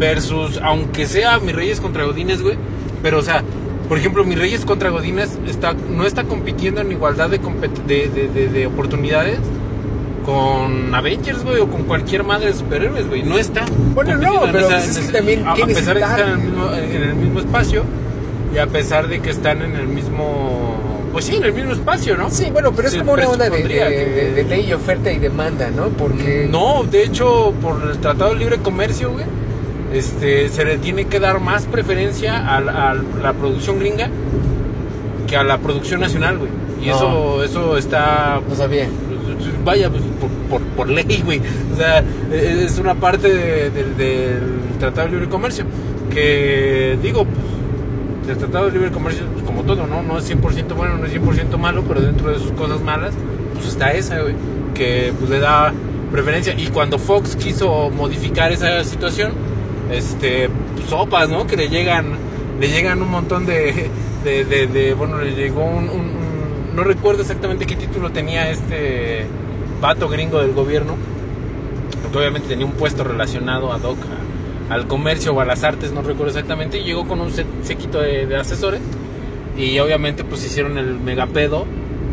[0.00, 2.56] versus, aunque sea Mis Reyes contra Godines, güey,
[3.02, 3.44] pero o sea,
[3.88, 8.08] por ejemplo, Mis Reyes contra Godines está, no está compitiendo en igualdad de, compet- de,
[8.08, 9.38] de, de- de oportunidades
[10.24, 13.64] con Avengers, güey, o con cualquier madre de superhéroes, güey, no está.
[13.94, 16.38] Bueno, no, pero es que también, a, a ¿qué pesar de que están en el
[16.38, 17.84] mismo, en el mismo espacio
[18.54, 20.76] y a pesar de que están en el mismo
[21.12, 23.62] pues sí en el mismo espacio no sí, bueno, pero es como una onda de,
[23.62, 25.88] de- que- de ley, oferta y demanda, ¿no?
[25.88, 26.46] Porque...
[26.50, 29.24] no de hecho por el tratado de libre comercio güey
[29.92, 34.08] este se le tiene que dar más preferencia a, la- a la producción gringa
[35.26, 36.50] que a la producción nacional güey
[36.82, 36.94] y No.
[36.96, 38.86] eso eso está No sabía.
[39.64, 41.40] vaya pues, por, por, por ley güey
[41.72, 44.40] o sea es una parte de- de- del
[44.78, 45.64] tratado de libre comercio
[46.10, 50.74] que digo pues el tratado de libre comercio pues, como todo no no es 100%
[50.76, 53.12] bueno no es 100% malo pero dentro de sus cosas malas
[53.54, 54.34] pues está esa güey
[54.74, 55.72] que pues le da
[56.12, 59.32] preferencia y cuando Fox quiso modificar esa situación
[59.92, 60.48] este
[60.88, 62.06] sopas no que le llegan
[62.60, 63.90] le llegan un montón de
[64.24, 65.88] de, de- bueno le llegó un,
[66.74, 69.24] no recuerdo exactamente qué título tenía este
[69.80, 70.94] vato gringo del gobierno
[72.02, 73.98] porque obviamente tenía un puesto relacionado ad hoc
[74.68, 77.98] al comercio o a las artes, no recuerdo exactamente, y llegó con un se- séquito
[78.00, 78.80] de, asesores
[79.56, 81.66] y obviamente pues hicieron el megapedo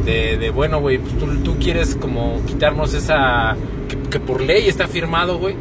[0.05, 3.55] de, de bueno, güey, pues tú, tú quieres como quitarnos esa,
[3.87, 5.55] que, que por ley está firmado, güey,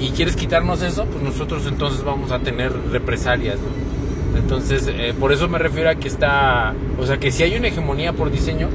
[0.00, 4.38] y quieres quitarnos eso, pues nosotros entonces vamos a tener represalias, ¿no?
[4.38, 7.68] Entonces, eh, por eso me refiero a que está, o sea, que si hay una
[7.68, 8.68] hegemonía por diseño,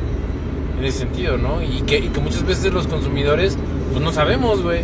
[0.77, 1.61] en ese sentido, ¿no?
[1.61, 3.57] Y que, y que muchas veces los consumidores,
[3.91, 4.81] pues no sabemos, güey.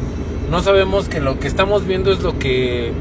[0.49, 2.91] No sabemos que lo que estamos viendo es lo que,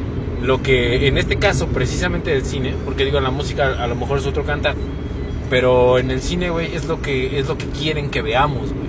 [0.43, 3.95] lo que, en este caso, precisamente del cine, porque digo, en la música a lo
[3.95, 4.75] mejor es otro cantar,
[5.49, 8.89] pero en el cine, güey, es lo que, es lo que quieren que veamos, güey.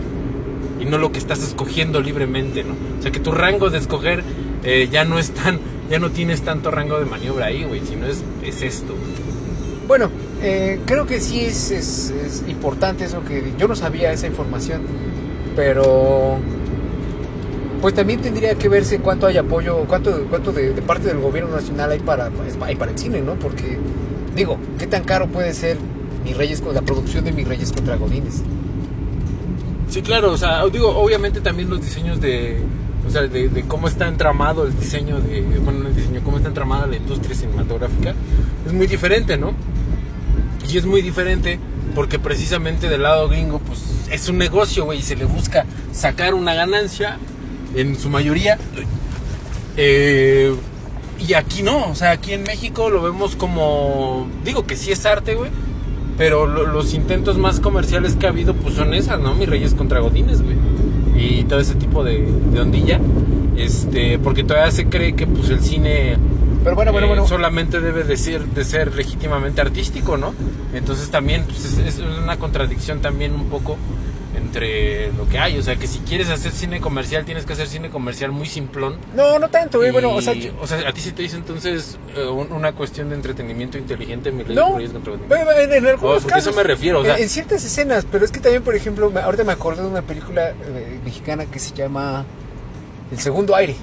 [0.82, 2.74] Y no lo que estás escogiendo libremente, ¿no?
[3.00, 4.24] O sea, que tu rango de escoger
[4.64, 8.06] eh, ya no es tan, ya no tienes tanto rango de maniobra ahí, güey, sino
[8.08, 8.94] es, es esto.
[9.88, 10.10] Bueno,
[10.42, 14.82] eh, creo que sí es, es- es importante eso que yo no sabía esa información,
[15.56, 16.38] pero
[17.82, 21.56] pues también tendría que verse cuánto hay apoyo, cuánto, cuánto de, de parte del gobierno
[21.56, 22.30] nacional hay para,
[22.62, 23.36] hay para el cine, ¿no?
[23.36, 23.78] Porque
[24.36, 25.78] digo, ¿qué tan caro puede ser
[26.24, 28.44] mis Reyes con la producción de mis Reyes contra Godines?
[29.90, 32.58] Sí, claro, o sea, digo, obviamente también los diseños de,
[33.10, 36.48] o sea, de, cómo está entramado el diseño de, bueno, no el diseño, cómo está
[36.50, 38.14] entramada la industria cinematográfica,
[38.66, 39.54] es muy diferente, ¿no?
[40.72, 41.60] Y es muy diferente
[41.96, 43.80] porque precisamente del lado gringo, pues
[44.12, 47.18] es un negocio, güey, y se le busca sacar una ganancia
[47.76, 48.58] en su mayoría.
[49.78, 50.54] Eh,
[51.28, 55.06] y aquí no, o sea, aquí en México lo vemos como, digo que sí es
[55.06, 55.50] arte, güey,
[56.18, 59.34] pero lo- los intentos más comerciales que ha habido, pues son esas, ¿no?
[59.36, 60.56] Mis Reyes contra Godines, güey.
[61.20, 63.00] Y todo ese tipo de, de ondilla.
[63.58, 66.16] Este, porque todavía se cree que pues el cine
[66.64, 67.28] Pero bueno, bueno, eh, bueno.
[67.28, 70.34] solamente debe de ser, de ser legítimamente artístico, ¿no?
[70.74, 73.78] Entonces también pues, es, es una contradicción también un poco
[74.36, 75.58] entre lo que hay.
[75.58, 78.98] O sea, que si quieres hacer cine comercial, tienes que hacer cine comercial muy simplón.
[79.16, 79.92] No, no tanto, güey.
[79.92, 82.52] Bueno, o sea, Y, yo- o sea, a ti sí te dice entonces eh, un-
[82.52, 85.28] una cuestión de entretenimiento inteligente, mi No, contra Godines.
[85.28, 87.64] bueno, en, en algunos Oh, porque eso casos, me refiero, o sea- en, en ciertas
[87.64, 91.46] escenas, pero es que también, por ejemplo, ahorita me acordé de una película eh, mexicana
[91.46, 92.26] que se llama
[93.12, 93.76] El Segundo Aire.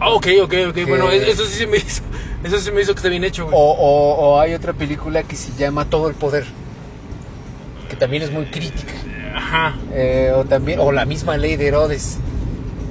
[0.00, 0.74] Ah, ok, ok, ok.
[0.74, 2.02] Que- Bueno, es- eso sí se me hizo.
[2.44, 3.56] Eso sí me hizo que está bien hecho, güey.
[3.56, 6.44] O, o- o hay otra película que se llama Todo el Poder,
[7.90, 8.92] que también es muy crítica.
[9.48, 9.74] Ajá.
[9.94, 12.18] Eh, o también, o la misma ley de Herodes.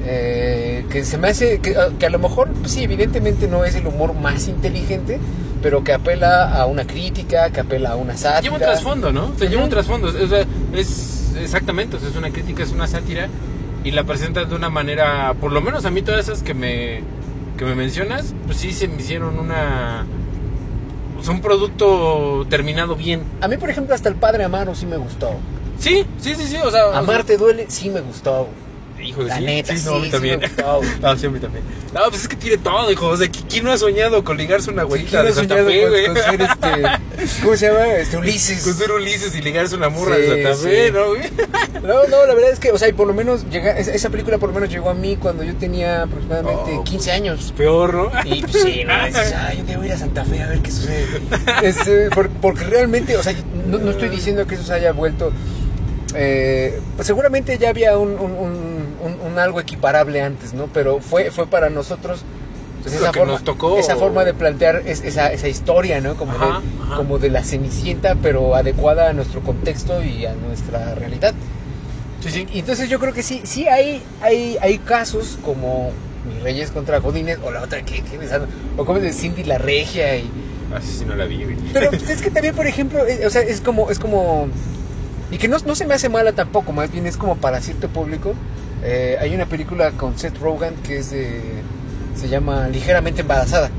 [0.06, 3.76] eh, que se me hace que, que a lo mejor, pues sí, evidentemente no es
[3.76, 5.20] el humor más inteligente,
[5.62, 8.42] pero que apela a una crítica, que apela a una sátira.
[8.42, 9.26] Lleva un trasfondo, ¿no?
[9.36, 10.08] O sea, lleva un trasfondo.
[10.08, 13.28] O sea, es exactamente, o sea, es una crítica, es una sátira
[13.84, 17.02] y la presentas de una manera, por lo menos a mí todas esas que me
[17.58, 20.06] que me mencionas, pues sí se me hicieron una
[21.28, 23.24] sea, un producto terminado bien.
[23.42, 25.32] A mí, por ejemplo, hasta el Padre Amaro sí me gustó.
[25.80, 28.48] Sí, sí, sí, sí, o sea, Amarte duele, sí me gustó.
[29.02, 30.40] hijo de La sí, neta, sí, no, a mí sí, también.
[30.42, 30.90] sí me gustó, güey.
[31.02, 31.64] No, sí, a mí también.
[31.94, 33.08] No, pues es que tiene todo, hijo.
[33.08, 35.90] O sea, ¿quién no ha soñado con ligarse una güerita ¿Quién de Santa Fe, con,
[35.92, 36.06] güey?
[36.08, 37.42] con ser este.
[37.44, 37.88] ¿Cómo se llama?
[37.96, 38.64] Este Ulises.
[38.64, 40.64] Con ser Ulises y ligarse una morra Sí, de Santa sí.
[40.68, 41.22] Fe, ¿no, güey?
[41.88, 44.38] No, no, la verdad es que, o sea, y por lo menos llega, esa, película
[44.40, 47.54] por lo menos llegó a mí cuando yo tenía aproximadamente Oh, 15 años.
[47.56, 48.12] Peor, ¿no?
[48.26, 50.72] Y pues sí, no, dices, ay, voy a ir a Santa Fe a ver qué
[50.72, 51.06] sucede.
[51.64, 53.34] Este, por- porque realmente, o sea,
[53.68, 55.32] no, no estoy diciendo que eso se haya vuelto.
[56.20, 58.32] Eh, pues seguramente ya había un, un-
[59.04, 60.68] un- un- algo equiparable antes, ¿no?
[60.74, 62.24] Pero fue, fue para nosotros.
[62.82, 63.78] pues, esa, forma, nos tocó.
[63.78, 66.16] esa forma de plantear es- esa, esa historia, ¿no?
[66.16, 66.96] Como, Ajá, de, ajá.
[66.98, 71.34] como de la cenicienta, pero adecuada a nuestro contexto y a nuestra realidad.
[72.22, 72.48] Sí, sí.
[72.52, 75.92] Y entonces yo creo que sí, sí hay, hay, hay casos como
[76.34, 78.20] Mis Reyes contra Godines, o la otra que, que
[78.78, 80.30] o como de Cindy la Regia y.
[80.76, 81.46] Así sí no la vi.
[81.74, 84.48] Pero es que también, por ejemplo, eh, o sea, es como, es como.
[85.32, 87.88] Y que no, no se me hace mala tampoco, más bien es como para cierto
[87.90, 88.34] público.
[88.84, 91.42] Eh, hay una película con Seth Rogen que es de.
[92.16, 93.70] se llama Ligeramente Embarazada.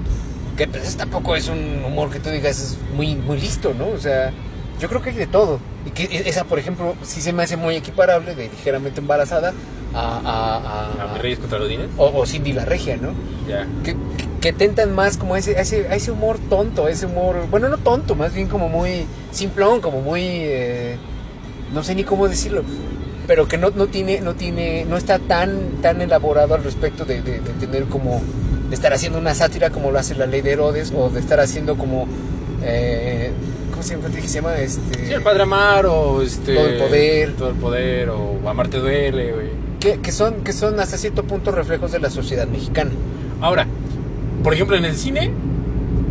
[0.56, 3.88] Que pues tampoco es un humor que tú digas es muy, muy listo, ¿no?
[3.88, 4.32] O sea,
[4.80, 5.60] yo creo que hay de todo.
[5.86, 9.52] Y que e- esa, por ejemplo, sí se me hace muy equiparable de Ligeramente Embarazada
[9.94, 10.00] a.
[10.18, 10.56] a,
[11.06, 11.86] a- ¿A Reyes contra los Dines?
[11.96, 13.12] o, o Cindy la Regia, ¿no?
[13.48, 13.66] Ya.
[13.84, 17.76] que, que- que tentan más como ese, ese, ese humor tonto, ese humor, bueno, no
[17.78, 20.96] tonto, más bien como muy simplón, como muy, eh,
[21.74, 22.62] no sé ni cómo decirlo,
[23.26, 27.20] pero que no, no tiene, no tiene, no está tan, tan elaborado al respecto de,
[27.22, 28.22] de- de tener como,
[28.68, 31.38] de estar haciendo una sátira como lo hace la ley de Herodes, o de estar
[31.40, 32.06] haciendo como,
[32.62, 33.30] eh,
[33.70, 34.08] ¿cómo se llama?
[34.14, 34.56] ¿Qué se llama?
[34.56, 36.54] Este, Sí, el Padre Amar o este...
[36.54, 37.32] Todo el poder.
[37.34, 39.46] Todo el poder o Amarte duele, güey.
[39.80, 42.90] que, que son, que son hasta cierto punto reflejos de la sociedad mexicana.
[43.40, 43.66] Ahora,
[44.42, 45.30] por ejemplo, en el cine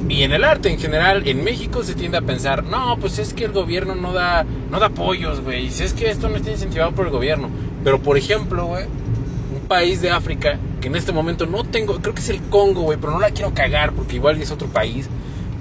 [0.10, 3.34] y en el arte en general, en México se tiende a pensar, no, pues es
[3.34, 5.70] que el gobierno no da, no da apoyos, güey.
[5.70, 7.50] Si es que esto no está incentivado por el gobierno.
[7.84, 12.14] Pero, por ejemplo, güey, un país de África que en este momento no tengo, creo
[12.14, 15.10] que es el Congo, güey, pero no la quiero cagar porque igual es otro país.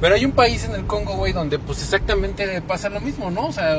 [0.00, 3.46] Pero hay un país en el Congo, güey, donde pues exactamente pasa lo mismo, ¿no?
[3.46, 3.74] O sea,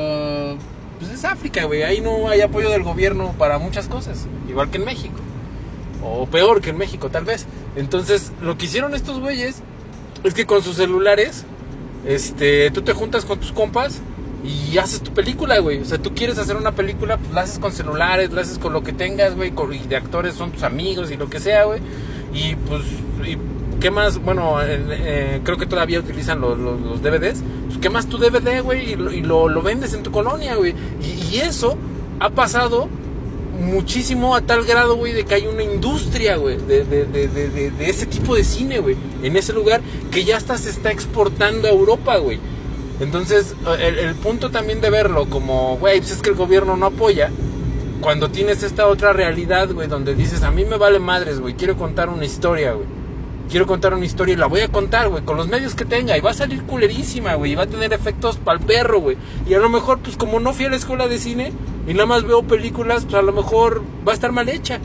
[0.98, 1.82] pues es África, güey.
[1.82, 5.18] Ahí no hay apoyo del gobierno para muchas cosas, igual que en México
[6.02, 7.46] o peor que en México tal vez.
[7.76, 9.62] Entonces, lo que hicieron estos güeyes
[10.24, 11.44] es que con sus celulares,
[12.06, 14.00] este, tú te juntas con tus compas
[14.44, 15.80] y haces tu película, güey.
[15.80, 18.72] O sea, tú quieres hacer una película, pues la haces con celulares, la haces con
[18.72, 21.64] lo que tengas, güey, con- y de actores son tus amigos y lo que sea,
[21.64, 21.80] güey.
[22.32, 22.82] Y pues,
[23.24, 23.36] y,
[23.80, 24.18] ¿qué más?
[24.18, 27.42] Bueno, eh, creo que todavía utilizan los, DVDs.
[27.66, 28.92] Pues, ¿qué más tu DVD, güey?
[28.92, 30.74] Y, lo, y lo, vendes en tu colonia, güey.
[31.32, 31.76] Y eso
[32.20, 32.88] ha pasado
[33.58, 37.90] muchísimo a tal grado, güey, de que hay una industria, güey, de, de, de, de,
[37.90, 41.70] ese tipo de cine, güey, en ese lugar que ya hasta se está exportando a
[41.70, 42.38] Europa, güey.
[43.00, 46.86] Entonces, el, el punto también de verlo como, güey, pues es que el gobierno no
[46.86, 47.30] apoya,
[48.00, 51.76] cuando tienes esta otra realidad, güey, donde dices, a mí me vale madres, güey, quiero
[51.76, 52.97] contar una historia, güey.
[53.48, 56.16] Quiero contar una historia y la voy a contar, güey, con los medios que tenga.
[56.18, 57.52] Y va a salir culerísima, güey.
[57.52, 59.16] Y va a tener efectos pa'l perro, güey.
[59.48, 61.52] Y a lo mejor, pues como no fui a la escuela de cine
[61.86, 64.80] y nada más veo películas, pues a lo mejor va a estar mal hecha.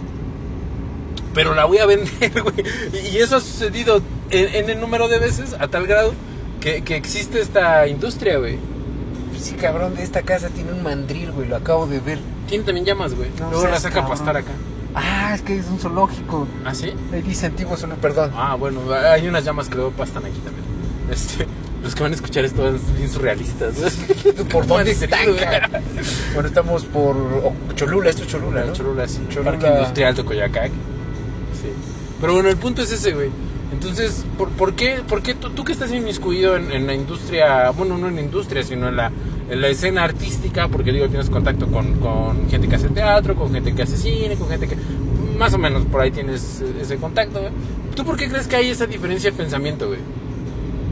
[1.33, 2.63] Pero la voy a vender, güey.
[3.11, 6.13] Y eso ha sucedido en, en el número de veces a tal grado
[6.61, 8.57] que, que existe esta industria, güey.
[9.35, 12.19] ese cabrón de esta casa tiene un mandril, güey, lo acabo de ver.
[12.47, 13.29] Tiene también llamas, güey.
[13.39, 14.17] No Luego la saca a cabrón.
[14.17, 14.51] pastar acá.
[14.95, 16.47] Ah, es que es un zoológico.
[16.65, 16.91] ¿Ah, sí?
[17.11, 18.31] Ahí dice antiguo zoológico, perdón.
[18.35, 20.63] Ah, bueno, hay unas llamas que luego pastan aquí también.
[21.11, 21.47] Este,
[21.83, 23.75] los que van a escuchar esto son bien surrealistas.
[24.51, 25.17] ¿Por ¿Cómo dónde han está?
[25.17, 25.69] sentido, cara?
[26.33, 27.15] Bueno, estamos por
[27.75, 28.73] Cholula, esto es Cholula, ¿no?
[28.73, 29.19] Cholula, sí.
[29.29, 29.51] Cholula.
[29.51, 30.69] Parque Industrial Tocoyacac.
[30.71, 31.69] Sí.
[32.21, 33.29] Pero bueno, el punto es ese, güey.
[33.71, 37.71] Entonces, ¿por, por qué, por qué tú, tú que estás inmiscuido en, en la industria,
[37.71, 39.11] bueno, no en la industria, sino en la,
[39.49, 43.51] en la escena artística, porque digo, tienes contacto con, con gente que hace teatro, con
[43.53, 44.77] gente que hace cine, con gente que
[45.37, 47.51] más o menos por ahí tienes ese contacto, güey.
[47.95, 49.99] ¿Tú por qué crees que hay esa diferencia de pensamiento, güey?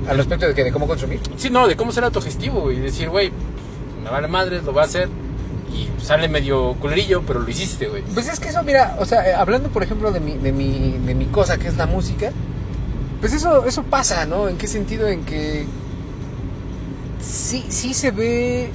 [0.09, 1.19] Al respecto de que de cómo consumir.
[1.37, 2.79] Sí, no, de cómo ser autogestivo, güey.
[2.79, 3.31] Decir, güey,
[4.03, 5.09] me vale madres, lo va a hacer.
[5.73, 8.03] Y sale medio culerillo, pero lo hiciste, güey.
[8.13, 10.97] Pues es que eso, mira, o sea, eh, hablando por ejemplo de mi, de mi,
[11.05, 12.31] de mi cosa que es la música,
[13.21, 14.49] pues eso, eso pasa, ¿no?
[14.49, 15.07] ¿En qué sentido?
[15.07, 15.65] En que
[17.21, 18.69] sí, sí se ve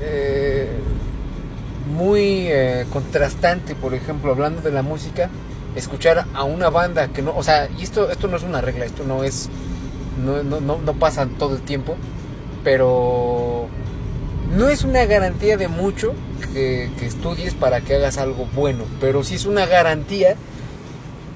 [0.00, 0.68] eh,
[1.94, 5.28] muy eh, contrastante, por ejemplo, hablando de la música,
[5.76, 8.84] escuchar a una banda que no, o sea, y esto, esto no es una regla,
[8.84, 9.48] esto no es,
[10.24, 11.96] no, no, no, pasa todo el tiempo,
[12.64, 13.68] pero
[14.56, 16.14] no es una garantía de mucho
[16.52, 20.36] que, que estudies para que hagas algo bueno, pero sí es una garantía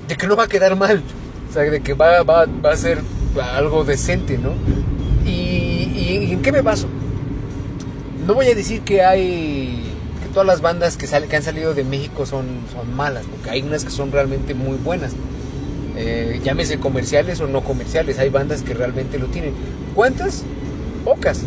[0.08, 1.02] de que no va a quedar mal,
[1.50, 3.00] o sea, de que va, va, va a ser
[3.54, 4.52] algo decente, ¿no?
[6.34, 6.86] ¿Y, y en qué me baso?
[8.26, 9.82] No voy a decir que hay
[10.22, 13.62] que todas las bandas que, que han salido de México son, son malas, porque hay
[13.62, 15.12] unas que son realmente muy buenas.
[15.96, 19.52] Eh, llámese comerciales o no comerciales, hay bandas que realmente lo tienen.
[19.94, 20.42] ¿Cuántas?
[21.04, 21.40] Pocas.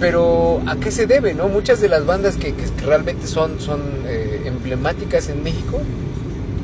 [0.00, 1.34] Pero ¿a qué se debe?
[1.34, 5.80] no Muchas de las bandas que- que realmente son, son eh, emblemáticas en México,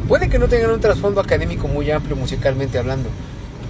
[0.08, 3.08] puede que no tengan un trasfondo académico muy amplio musicalmente hablando,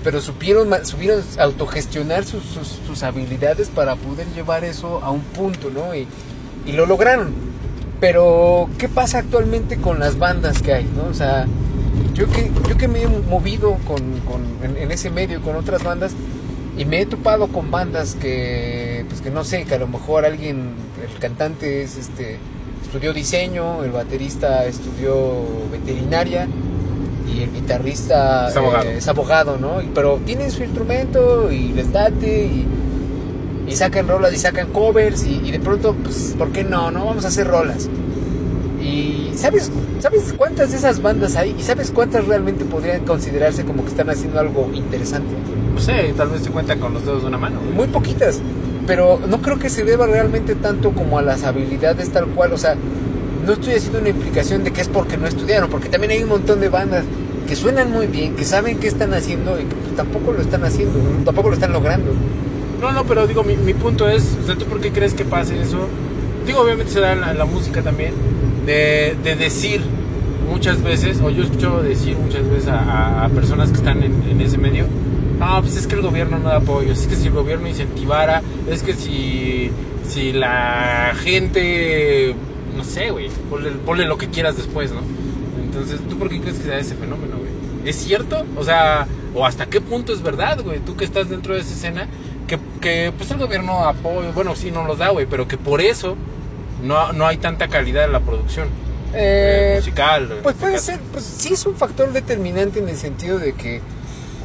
[0.02, 5.70] pero supieron, supieron autogestionar sus, sus, sus habilidades para poder llevar eso a un punto,
[5.70, 5.94] ¿no?
[5.94, 6.06] Y,
[6.66, 7.32] y lo lograron.
[8.00, 11.04] Pero, ¿qué pasa actualmente con las bandas que hay, ¿no?
[11.10, 11.46] O sea,
[12.14, 15.82] yo que, yo que me he movido con, con- en, en ese medio con otras
[15.82, 16.12] bandas
[16.78, 20.24] y me he topado con bandas que, pues que no sé, que a lo mejor
[20.24, 20.70] alguien,
[21.12, 22.38] el cantante es este,
[22.82, 26.48] estudió diseño, el baterista estudió veterinaria
[27.40, 28.84] y el guitarrista Es abogado.
[28.90, 29.80] eh, es abogado, ¿no?
[29.82, 32.66] Y- Pero tienen su instrumento y les date y,
[33.66, 36.90] y sacan rolas y sacan covers y, y de pronto, pues, ¿por qué no?
[36.90, 37.88] No vamos a hacer rolas.
[38.82, 41.54] Y ¿sabes, ¿sabes cuántas de esas bandas hay?
[41.58, 45.28] ¿Y sabes cuántas realmente podrían considerarse como que están haciendo algo interesante?
[45.74, 47.60] No sé, tal vez se cuentan con los dedos de una mano.
[47.74, 48.40] Muy poquitas.
[48.86, 52.52] Pero no creo que se deba realmente tanto como a las habilidades tal cual.
[52.54, 52.74] O sea,
[53.46, 56.30] no estoy haciendo una implicación de que es porque no estudiaron, porque también hay un
[56.30, 57.04] montón de bandas
[57.50, 60.62] que suenan muy bien, que saben qué están haciendo y que pues, tampoco lo están
[60.62, 61.24] haciendo, ¿no?
[61.24, 62.12] tampoco lo están logrando.
[62.80, 65.24] No, no, pero digo, mi, mi punto es, o sea, ¿tú por qué crees que
[65.24, 65.88] pase eso?
[66.46, 68.12] Digo, obviamente se da en la, en la música también,
[68.66, 69.80] de, de decir
[70.48, 74.40] muchas veces, o yo escucho decir muchas veces a, a- personas que están en, en
[74.40, 74.84] ese medio,
[75.40, 78.42] no, pues es que el gobierno no da apoyo, es que si el gobierno incentivara,
[78.70, 79.72] es que si,
[80.08, 82.32] si la gente,
[82.76, 85.00] no sé, güey, ponle, ponle lo que quieras después, ¿no?
[85.72, 87.50] Entonces, ¿tú por qué crees que se da ese fenómeno, güey?
[87.88, 88.44] ¿Es cierto?
[88.56, 90.80] O sea, ¿o hasta qué punto es verdad, güey?
[90.80, 92.06] Tú que estás dentro de esa escena,
[92.46, 95.80] que, que pues el gobierno apoya, bueno, sí, no los da, güey, pero que por
[95.80, 96.16] eso
[96.82, 98.68] no, no hay tanta calidad en la producción
[99.14, 100.26] eh, Eh, musical.
[100.42, 100.86] Pues este puede caso.
[100.86, 103.80] ser, pues sí es un factor determinante en el sentido de que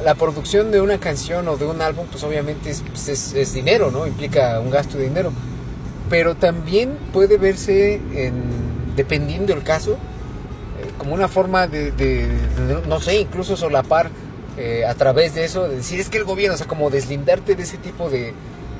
[0.04, 3.52] la producción de una canción o de un álbum, pues obviamente es, pues, es- es
[3.52, 4.06] dinero, ¿no?
[4.06, 5.32] Implica un gasto de dinero.
[6.08, 8.34] Pero también puede verse, en,
[8.94, 9.96] dependiendo del caso,
[11.06, 14.10] como una forma de, de- de, no sé, incluso solapar
[14.58, 17.54] eh, a través de eso, de decir, es que el gobierno, o sea, como deslindarte
[17.54, 18.34] de ese tipo de...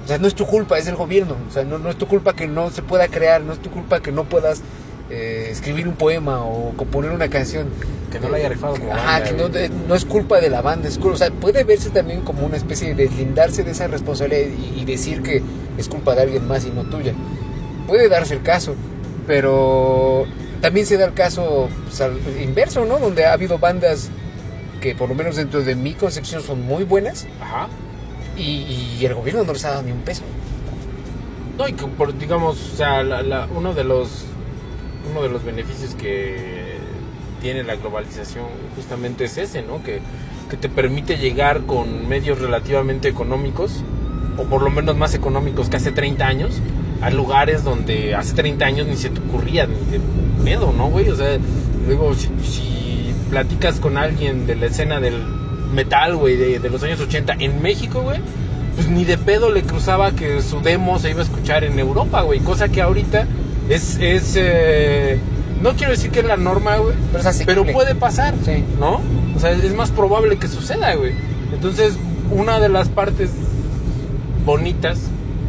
[0.04, 1.36] O sea, no es tu culpa, es del gobierno.
[1.48, 3.70] O sea, no, no es tu culpa que no se pueda crear, no es tu
[3.70, 4.60] culpa que no puedas
[5.08, 7.68] eh, escribir un poema o componer una canción.
[8.10, 9.66] Que no la haya rifado como Ajá, que no, güey.
[9.66, 12.44] eh, no es culpa de la banda, es culpa, o sea, puede verse también como
[12.44, 15.42] una especie de deslindarse de esa responsabilidad y, y decir que
[15.78, 17.12] es culpa de alguien más y no tuya.
[17.86, 18.74] Puede darse el caso,
[19.26, 20.26] pero
[20.60, 22.98] también se da el caso pues, al inverso, ¿no?
[22.98, 24.10] Donde ha habido bandas
[24.80, 27.68] que por lo menos dentro de mi concepción son muy buenas Ajá.
[28.36, 30.22] y, y el gobierno no les ha dado ni un peso.
[31.58, 34.24] No, y que por, digamos, o sea, la- la- uno de los
[35.10, 36.76] uno de los beneficios que
[37.40, 39.82] tiene la globalización justamente es ese, ¿no?
[39.82, 40.00] Que,
[40.50, 43.82] que te permite llegar con medios relativamente económicos,
[44.36, 46.60] o por lo menos más económicos que hace 30 años,
[47.02, 50.00] a lugares donde hace 30 años ni se te ocurría ni de
[50.44, 51.08] pedo, ¿no, güey?
[51.10, 51.38] O sea,
[51.88, 55.14] digo, si, si platicas con alguien de la escena del
[55.72, 58.20] metal, güey, de, de los años 80 en México, güey,
[58.74, 62.22] pues ni de pedo le cruzaba que su demo se iba a escuchar en Europa,
[62.22, 62.40] güey.
[62.40, 63.26] Cosa que ahorita
[63.68, 65.18] es, es eh,
[65.62, 68.64] no quiero decir que es la norma, güey, Pero pero puede pasar, Sí.
[68.78, 69.00] ¿no?
[69.34, 71.12] O sea, es más probable que suceda, güey.
[71.52, 71.94] Entonces,
[72.30, 73.30] una de las partes
[74.44, 74.98] bonitas,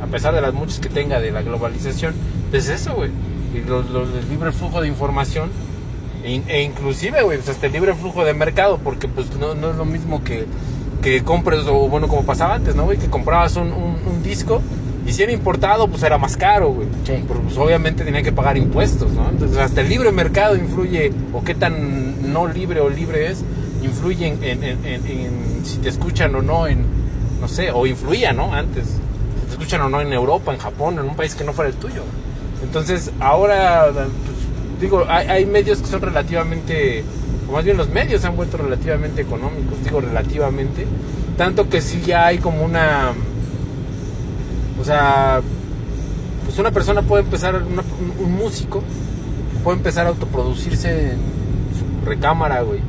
[0.01, 2.13] a pesar de las muchas que tenga de la globalización,
[2.51, 3.09] pues es eso, güey.
[3.55, 5.49] Y los, los- el libre flujo de información,
[6.23, 9.71] e, e inclusive, güey, pues hasta el libre flujo de mercado, porque pues no, no
[9.71, 10.45] es lo mismo que,
[11.01, 12.97] que compres, o bueno, como pasaba antes, ¿no, güey?
[12.97, 14.61] Que comprabas un, un- un disco
[15.05, 16.87] y si era importado, pues era más caro, güey.
[17.05, 17.23] Sí.
[17.27, 19.29] Pero pues obviamente tenía que pagar impuestos, ¿no?
[19.29, 23.43] Entonces hasta el libre mercado influye, o qué tan no libre o libre es,
[23.83, 26.79] influye en, en- en- en- si te escuchan o no en,
[27.39, 28.53] no sé, o influía, ¿no?
[28.53, 28.85] Antes,
[29.67, 32.01] escuchan o no en Europa, en Japón, en un país que no fuera el tuyo.
[32.63, 34.07] Entonces ahora, pues,
[34.79, 37.03] digo, hay, hay medios que son relativamente,
[37.49, 40.87] o más bien los medios se han vuelto relativamente económicos, digo relativamente,
[41.37, 43.11] tanto que sí ya hay como una,
[44.79, 45.41] o sea,
[46.45, 47.83] pues una persona puede empezar, una-
[48.23, 48.81] un, músico
[49.65, 51.17] puede empezar a autoproducirse en
[51.77, 52.79] su recámara, güey.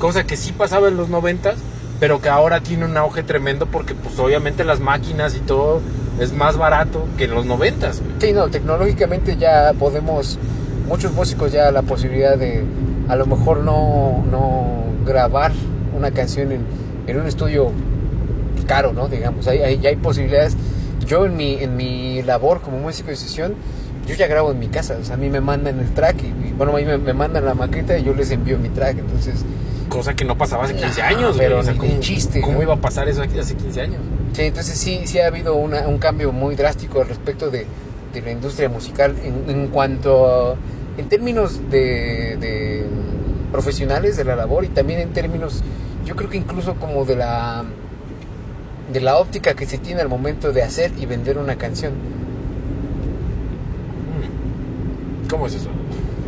[0.00, 1.54] Cosa que sí pasaba en los noventas,
[2.00, 5.80] pero que ahora tiene un auge tremendo porque pues obviamente las máquinas y todo
[6.20, 8.00] es más barato que en los noventas.
[8.20, 10.38] Sí, no, tecnológicamente ya podemos,
[10.88, 12.64] muchos músicos ya la posibilidad de
[13.08, 15.52] a lo mejor no, no grabar
[15.96, 16.60] una canción en,
[17.06, 17.70] en un estudio
[18.66, 19.08] caro, ¿no?
[19.08, 20.56] Digamos, hay- ya hay posibilidades.
[21.06, 23.54] Yo en mi, en mi labor como músico de sesión,
[24.08, 26.26] yo ya grabo en mi casa, o sea, a mí me mandan el track y,
[26.48, 28.98] y, bueno, a mí me, me mandan la maqueta y yo les envío mi track,
[28.98, 29.44] entonces,
[29.88, 31.60] Cosa que no pasaba hace 15 No, años, pero.
[31.60, 32.62] O sea, ni de ¿cómo, chiste, ¿Cómo ¿no?
[32.64, 34.00] iba a pasar eso aquí hace 15 años?
[34.36, 37.66] Sí, entonces sí, sí ha habido una- un cambio muy drástico al respecto de,
[38.12, 40.56] de la industria musical en, en cuanto
[40.98, 42.86] en términos de, de
[43.52, 45.62] profesionales de la labor y también en términos,
[46.04, 47.64] yo creo que incluso como de la
[48.92, 51.92] de la óptica que se tiene al momento de hacer y vender una canción.
[55.28, 55.70] ¿Cómo es eso?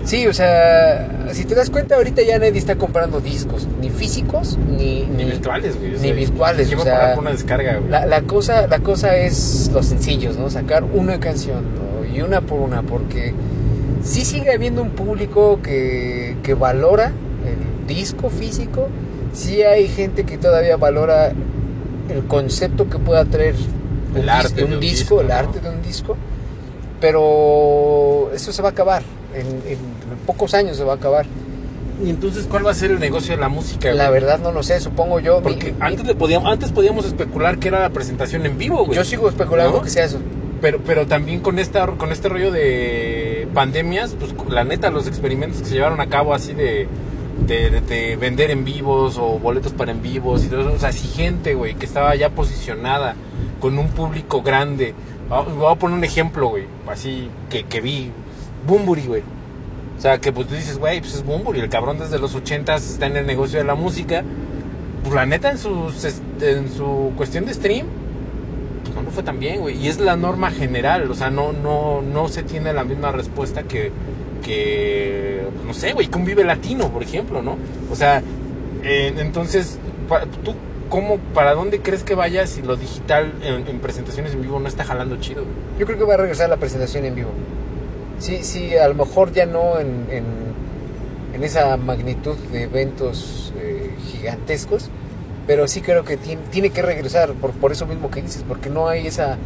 [0.04, 4.56] Sí, o sea, si te das cuenta, ahorita ya nadie está comprando discos, ni físicos,
[4.56, 5.90] ni, Ni virtuales, güey.
[5.90, 7.90] O Ni sea, virtuales, ¿quién o sea, por una descarga, güey?
[7.90, 10.48] La, la cosa, la cosa es los sencillos, ¿no?
[10.48, 12.06] Sacar una canción ¿no?
[12.16, 13.34] y una por una, porque
[14.02, 18.88] sí sigue habiendo un público que, que valora el disco físico,
[19.34, 21.32] sí hay gente que todavía valora
[22.08, 23.54] el concepto que pueda traer
[24.14, 26.16] El arte dis- de un disco, el arte de un disco,
[27.00, 29.02] pero eso se va a acabar,
[29.38, 29.78] en, en
[30.26, 31.26] pocos años se va a acabar.
[32.04, 34.20] Y entonces, ¿cuál va a ser el negocio de la música, La güey?
[34.20, 35.40] verdad no lo sé, supongo yo.
[35.42, 38.96] Porque mi- antes, le podíamos, antes podíamos especular que era la presentación en vivo, güey.
[38.96, 39.82] yo sigo especulando ¿No?
[39.82, 40.18] que sea eso.
[40.60, 45.60] Pero, pero también con esta con este rollo de pandemias, pues la neta, los experimentos
[45.60, 46.86] que se llevaron a cabo así de,
[47.46, 50.78] de, de- de vender en vivos o boletos para en vivos y todo eso, o
[50.78, 53.14] sea, si gente, güey, que estaba ya posicionada
[53.60, 54.94] con un público grande.
[55.28, 58.10] Voy a poner un ejemplo, güey, así que, que vi.
[58.66, 59.22] Bumburi, güey.
[59.96, 62.88] O sea, que pues tú dices, güey, pues es Bumburi, el cabrón desde los ochentas
[62.88, 64.22] está en el negocio de la música.
[65.02, 66.04] Pues la neta, en, sus,
[66.40, 67.86] en su cuestión de stream,
[68.84, 69.76] pues no, no fue tan bien, güey.
[69.76, 73.62] Y es la norma general, o sea, no, no, no se tiene la misma respuesta
[73.62, 73.90] que,
[74.44, 77.56] que no sé, güey, que un Vive Latino, por ejemplo, ¿no?
[77.90, 78.22] O sea,
[78.82, 79.78] entonces,
[80.44, 80.54] ¿tú
[80.88, 84.68] cómo, para dónde crees que vaya si lo digital en, en presentaciones en vivo no
[84.68, 85.42] está jalando chido?
[85.42, 85.54] güey?
[85.78, 87.30] Yo creo que va a regresar la presentación en vivo.
[88.18, 90.24] Sí, sí, a lo mejor ya no en, en,
[91.34, 94.90] en esa magnitud de eventos eh, gigantescos,
[95.46, 98.70] pero sí creo que tiene, tiene que regresar por, por eso mismo que dices, porque
[98.70, 99.36] no hay esa...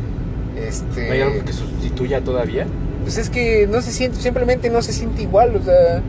[0.56, 2.66] Este, ¿No hay algo que sustituya todavía?
[3.02, 6.02] Pues es que no se siente, simplemente no se siente igual, o sea,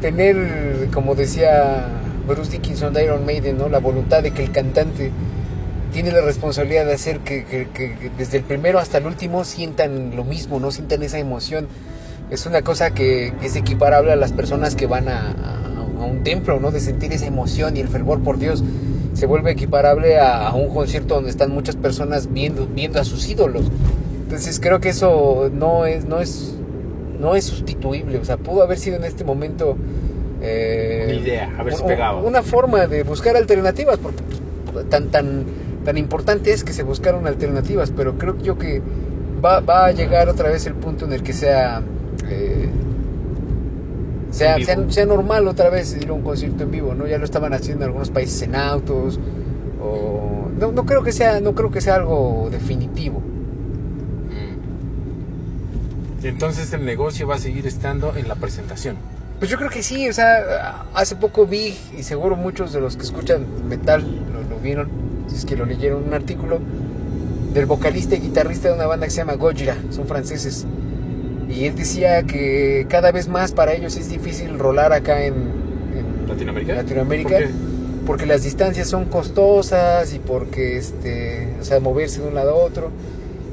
[0.00, 1.86] tener, como decía
[2.28, 3.68] Bruce Dickinson de Iron Maiden, ¿no?
[3.68, 5.10] La voluntad de que el cantante
[5.92, 9.44] tiene la responsabilidad de hacer que, que- que- que desde el primero hasta el último
[9.44, 11.68] sientan lo mismo, no sientan esa emoción.
[12.30, 16.22] Es una cosa que, es equiparable a las personas que van a, a- a un
[16.24, 16.70] templo, ¿no?
[16.70, 18.62] De sentir esa emoción y el fervor por Dios.
[19.14, 23.26] Se vuelve equiparable a, a un concierto donde están muchas personas viendo, viendo a sus
[23.28, 23.70] ídolos.
[24.24, 26.54] Entonces creo que eso no es, no es,
[27.18, 28.18] no es sustituible.
[28.18, 29.76] O sea, pudo haber sido en este momento
[30.42, 32.20] eh, Una idea, haberse un- pegado.
[32.26, 34.22] Una forma de buscar alternativas, porque
[34.72, 35.44] pues, tan, tan,
[35.84, 38.82] tan importante es que se buscaron alternativas, pero creo yo que
[39.42, 41.80] va, va a llegar otra vez el punto en el que sea,
[44.30, 47.06] sea, sea, sea normal otra vez ir a un concierto en vivo, ¿no?
[47.06, 49.18] Ya lo estaban haciendo en algunos países en autos,
[49.80, 53.22] o no, no creo que sea, no creo que sea algo definitivo.
[56.22, 58.96] Y entonces el negocio va a seguir estando en la presentación.
[59.38, 62.96] Pues yo creo que sí, o sea, hace poco vi, y seguro muchos de los
[62.96, 64.02] que escuchan metal
[64.32, 64.88] lo, lo vieron,
[65.28, 66.58] si es que lo leyeron un artículo,
[67.52, 70.66] del vocalista y guitarrista de una banda que se llama Gojira, son franceses.
[71.48, 76.28] Y él decía que cada vez más para ellos es difícil rolar acá en, en
[76.28, 76.74] ¿Latinoamérica?
[76.74, 77.50] Latinoamérica ¿Por qué?
[78.06, 82.54] porque las distancias son costosas y porque este, o sea, moverse de un lado a
[82.54, 82.90] otro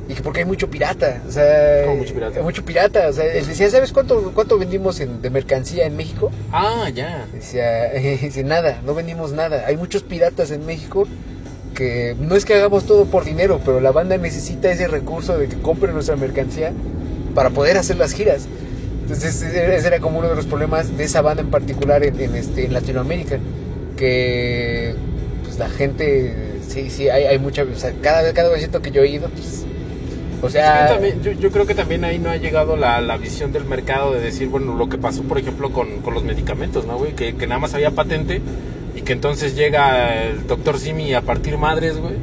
[0.10, 2.38] y que porque hay mucho pirata, o sea, ¿Cómo mucho pirata?
[2.38, 5.96] hay mucho pirata, o sea, él decía, ¿sabes cuánto cuánto vendimos en- de mercancía en
[5.96, 6.30] México?
[6.52, 7.26] Ah, ya.
[7.34, 7.89] Decía,
[8.22, 9.64] dice, nada, no vendimos nada.
[9.66, 11.08] Hay muchos piratas en México
[11.74, 15.48] que no es que hagamos todo por dinero, pero la banda necesita ese recurso de
[15.48, 16.74] que compren nuestra mercancía
[17.34, 18.48] para poder hacer las giras.
[19.04, 22.66] Entonces ese era como uno de los problemas de esa banda en particular en, este,
[22.66, 23.38] en Latinoamérica,
[23.98, 24.96] que
[25.44, 26.34] pues la gente,
[26.68, 29.66] sí, sí, hay, hay mucha, o sea, cada, cada que yo he ido, pues,
[30.42, 33.64] o sea, yo, yo creo que también ahí no ha llegado la, la visión del
[33.64, 37.14] mercado de decir, bueno, lo que pasó, por ejemplo, con, con los medicamentos, ¿no, güey?
[37.14, 38.42] Que, que nada más había patente
[38.96, 42.16] y que entonces llega el doctor Simi a partir madres, güey,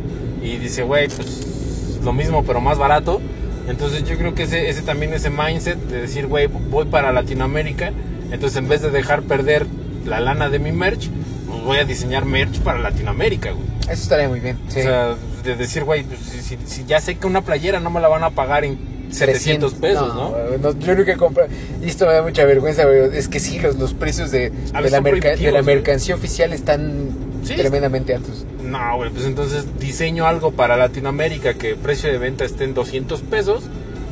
[0.42, 3.20] y dice, güey, pues lo mismo, pero más barato.
[3.68, 7.92] Entonces yo creo que ese, ese también, ese mindset de decir, güey, voy para Latinoamérica,
[8.32, 9.66] entonces en vez de dejar perder
[10.06, 11.08] la lana de mi merch,
[11.46, 13.64] pues voy a diseñar merch para Latinoamérica, güey.
[13.82, 14.58] eso estaría muy bien.
[14.68, 14.80] sí.
[14.80, 17.90] O sea, de decir, güey, pues, si, si- si ya sé que una playera no
[17.90, 18.78] me la van a pagar en
[19.10, 20.34] 700 pesos, ¿no?
[20.60, 21.46] no, Yo nunca compro.
[21.82, 23.16] Y esto me da mucha vergüenza, güey.
[23.16, 27.08] Es que sí, los, los precios de, de, la, merca- de mercancía oficial están
[27.44, 27.54] Sí.
[27.56, 28.44] tremendamente altos.
[28.62, 32.74] No, güey, pues entonces diseño algo para Latinoamérica que el precio de venta esté en
[32.74, 33.64] 200 pesos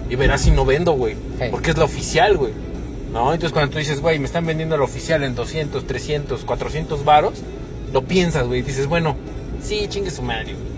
[0.09, 1.15] y verás si no vendo, güey.
[1.39, 1.49] Hey.
[1.51, 2.53] Porque es la oficial, güey.
[3.13, 3.33] ¿No?
[3.33, 7.35] Entonces cuando tú dices, güey, me están vendiendo la oficial en 200, 300, 400 varos,
[7.93, 8.63] lo piensas, güey.
[8.63, 9.17] Dices, bueno,
[9.63, 10.69] sí, chingue su madre, güey.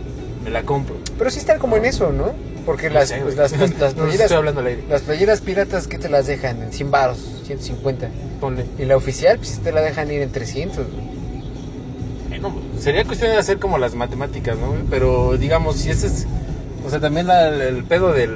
[0.45, 0.97] Me la compro.
[1.19, 2.33] Pero sí están como en eso, ¿no?
[2.67, 4.31] Porque No las, sé, pues, las, las, las No, playeras,
[4.89, 6.63] las playeras piratas, ¿qué te las dejan?
[6.63, 8.09] En 100 baros, 150.
[8.41, 8.65] Ponle.
[8.79, 10.77] Y la oficial, pues te la dejan ir en 300.
[10.77, 11.20] güey.
[12.41, 14.75] Bueno, sería cuestión de hacer como las matemáticas, ¿no?
[14.89, 16.27] Pero digamos, si ese es.
[16.85, 18.29] O sea, también la- el pedo de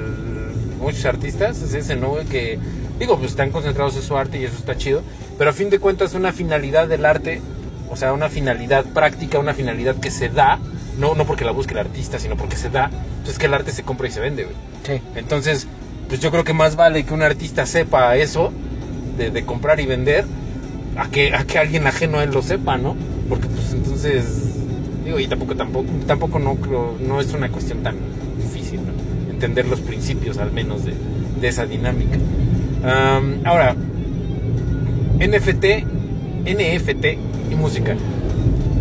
[0.79, 2.15] muchos artistas es ese, ¿no?
[2.29, 2.59] Que,
[2.99, 5.01] digo, pues están concentrados en su arte y eso está chido.
[5.37, 7.41] Pero a fin de cuentas, una finalidad del arte,
[7.89, 10.59] o sea, una finalidad práctica, una finalidad que se da,
[10.99, 12.89] no, no porque la busque el artista, sino porque se da,
[13.23, 14.55] pues es que el arte se compra y se vende, güey.
[14.85, 15.01] Sí.
[15.15, 15.67] Entonces,
[16.07, 18.51] pues yo creo que más vale que un artista sepa eso,
[19.17, 20.25] de, de comprar y vender,
[20.97, 22.95] a que, a que alguien ajeno a él lo sepa, ¿no?
[23.29, 24.25] Porque pues entonces,
[25.03, 26.57] digo, y tampoco, tampoco, tampoco no
[27.05, 27.95] no es una cuestión tan
[28.37, 29.31] difícil, ¿no?
[29.31, 30.93] Entender los principios al menos de,
[31.41, 32.17] de esa dinámica.
[33.43, 33.75] Ahora,
[35.17, 35.65] NFT,
[36.45, 37.05] NFT
[37.51, 37.95] y música.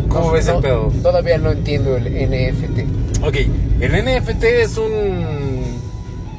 [0.08, 0.92] ¿Cómo No, ves no, el pedo?
[1.02, 3.24] Todavía no entiendo el NFT.
[3.24, 3.36] Ok,
[3.80, 5.64] el NFT es un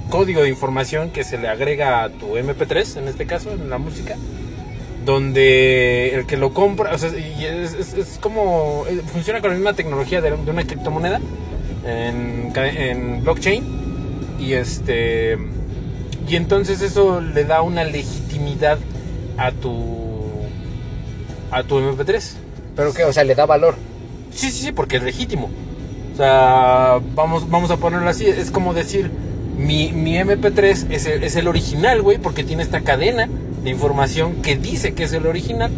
[0.10, 3.78] código de información que se le agrega a tu MP3, en este caso, en la
[3.78, 4.16] música,
[5.06, 9.52] donde el que lo compra, o sea, y es, es- es como, eh, funciona con
[9.52, 11.20] la misma tecnología de, de una criptomoneda
[11.86, 13.64] en, en blockchain,
[14.40, 15.38] y este,
[16.28, 18.80] y entonces eso le da una legitimidad
[19.38, 20.26] a tu,
[21.52, 22.34] a tu MP3.
[22.76, 23.76] Pero que, o sea, le da valor.
[24.32, 25.50] Sí, sí, sí, porque es legítimo.
[26.14, 28.26] O sea, vamos, vamos a ponerlo así.
[28.26, 29.10] Es como decir,
[29.58, 33.30] mi, mi MP3 es el, es el original, güey, porque tiene esta cadena
[33.66, 35.72] de información que dice que es el original,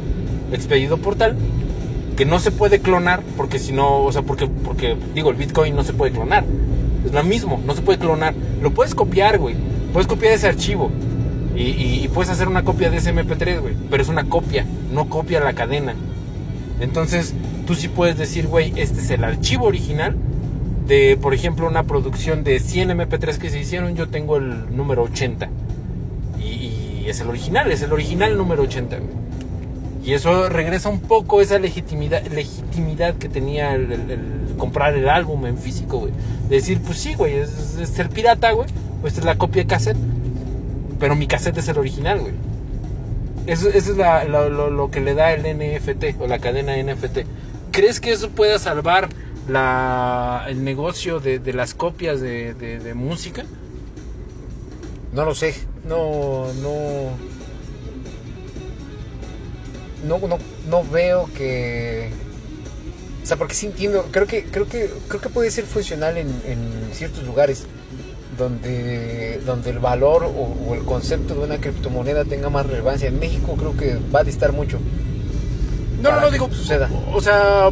[0.52, 1.36] expedido por tal,
[2.16, 5.76] que no se puede clonar, porque si no, o sea, porque, porque, digo, el Bitcoin
[5.76, 6.46] no se puede clonar.
[7.06, 8.34] Es lo mismo, no se puede clonar.
[8.62, 9.56] Lo puedes copiar, güey.
[9.94, 10.92] Puedes copiar ese archivo.
[11.56, 13.74] Y, y- puedes hacer una copia de ese MP3, güey.
[13.90, 15.96] Pero es una copia, no copia la cadena.
[16.80, 17.34] Entonces,
[17.66, 20.16] tú sí puedes decir, güey, este es el archivo original
[20.88, 25.04] de, por ejemplo, una producción de 100 MP3 que se hicieron, yo tengo el número
[25.04, 25.50] 80.
[26.40, 26.72] Y,
[27.10, 28.97] es el original, es el original número 80.
[28.97, 29.10] güey.
[30.03, 35.58] Y eso regresa un poco esa legitimidad, legitimidad que tenía el, comprar el álbum en
[35.58, 36.14] físico, güey.
[36.47, 37.49] De decir, pues sí, güey, es,
[37.93, 38.70] ser pirata, güey.
[39.01, 39.97] Pues es la copia de cassette.
[40.99, 42.34] Pero mi cassette es el original, güey.
[43.47, 47.20] Eso, es lo, que le da el NFT o la cadena NFT.
[47.72, 49.10] ¿Crees que eso pueda salvar
[49.49, 53.43] la, el negocio de, de las copias de- de música?
[55.14, 55.53] No lo sé.
[55.88, 57.12] No, no.
[60.08, 60.38] No, no,
[60.70, 62.10] no veo que.
[63.24, 64.06] O sea, porque sí entiendo.
[64.12, 67.66] Creo que, creo que, creo que puede ser funcional en, en ciertos lugares
[68.38, 73.08] donde, donde el valor o, o el concepto de una criptomoneda tenga más relevancia.
[73.08, 74.80] En México creo que va a distar mucho.
[76.02, 76.90] No, no, no, digo, suceda.
[77.12, 77.70] O, o sea,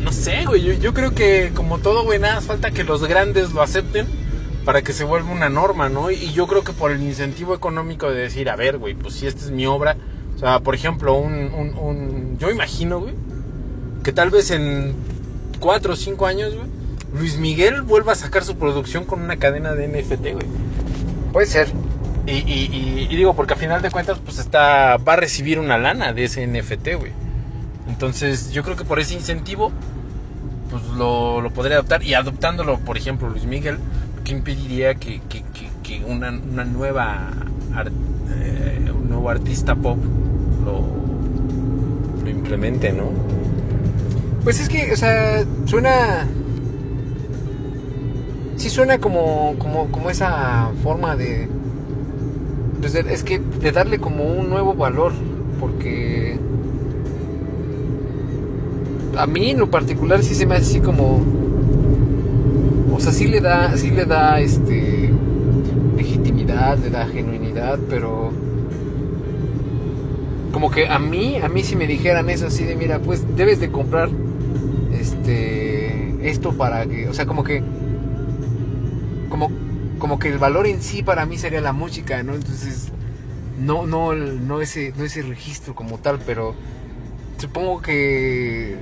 [0.00, 0.62] no sé, güey.
[0.62, 4.23] Yo, yo creo que, como todo, güey, nada falta que los grandes lo acepten
[4.64, 6.10] para que se vuelva una norma, ¿no?
[6.10, 9.26] Y, yo creo que por el incentivo económico de decir, a ver, güey, pues si
[9.26, 9.96] esta es mi obra.
[10.36, 11.32] O sea, por ejemplo, un.
[11.54, 13.14] un, un yo imagino, güey,
[14.02, 14.94] que tal vez en
[15.60, 16.66] cuatro o cinco años, güey,
[17.18, 20.46] Luis Miguel vuelva a sacar su producción con una cadena de NFT, güey.
[21.32, 21.68] Puede ser.
[22.26, 25.58] Y, y- y- y digo, porque a final de cuentas, pues está, va a recibir
[25.58, 27.12] una lana de ese NFT, güey.
[27.86, 29.70] Entonces, yo creo que por ese incentivo,
[30.70, 32.02] pues lo, lo podría adoptar.
[32.02, 33.78] Y adoptándolo, por ejemplo, Luis Miguel,
[34.24, 35.44] ¿qué impediría que, que-
[35.82, 37.28] que- una, una nueva
[38.36, 39.98] eh, un nuevo artista pop
[40.64, 40.80] lo,
[42.24, 43.04] lo implemente, ¿no?
[44.42, 46.26] Pues es que, o sea, suena.
[48.56, 51.48] Sí suena como, como, como esa forma de.
[52.80, 55.12] pues es que de darle como un nuevo valor.
[55.60, 56.38] Porque.
[59.16, 61.20] A mí en lo particular sí se me hace así como.
[62.94, 63.76] O sea, sí le da.
[63.76, 65.12] Sí le da este.
[65.96, 68.32] legitimidad, le da genuinidad, pero.
[70.52, 73.58] Como que a mí, a mí si me dijeran eso así de mira, pues debes
[73.58, 74.08] de comprar
[74.92, 77.62] este esto para que, o sea, como que
[79.28, 79.50] como
[79.98, 82.34] como que el valor en sí para mí sería la música, ¿no?
[82.34, 82.92] Entonces
[83.58, 86.54] no no no ese no ese registro como tal, pero
[87.38, 88.76] supongo que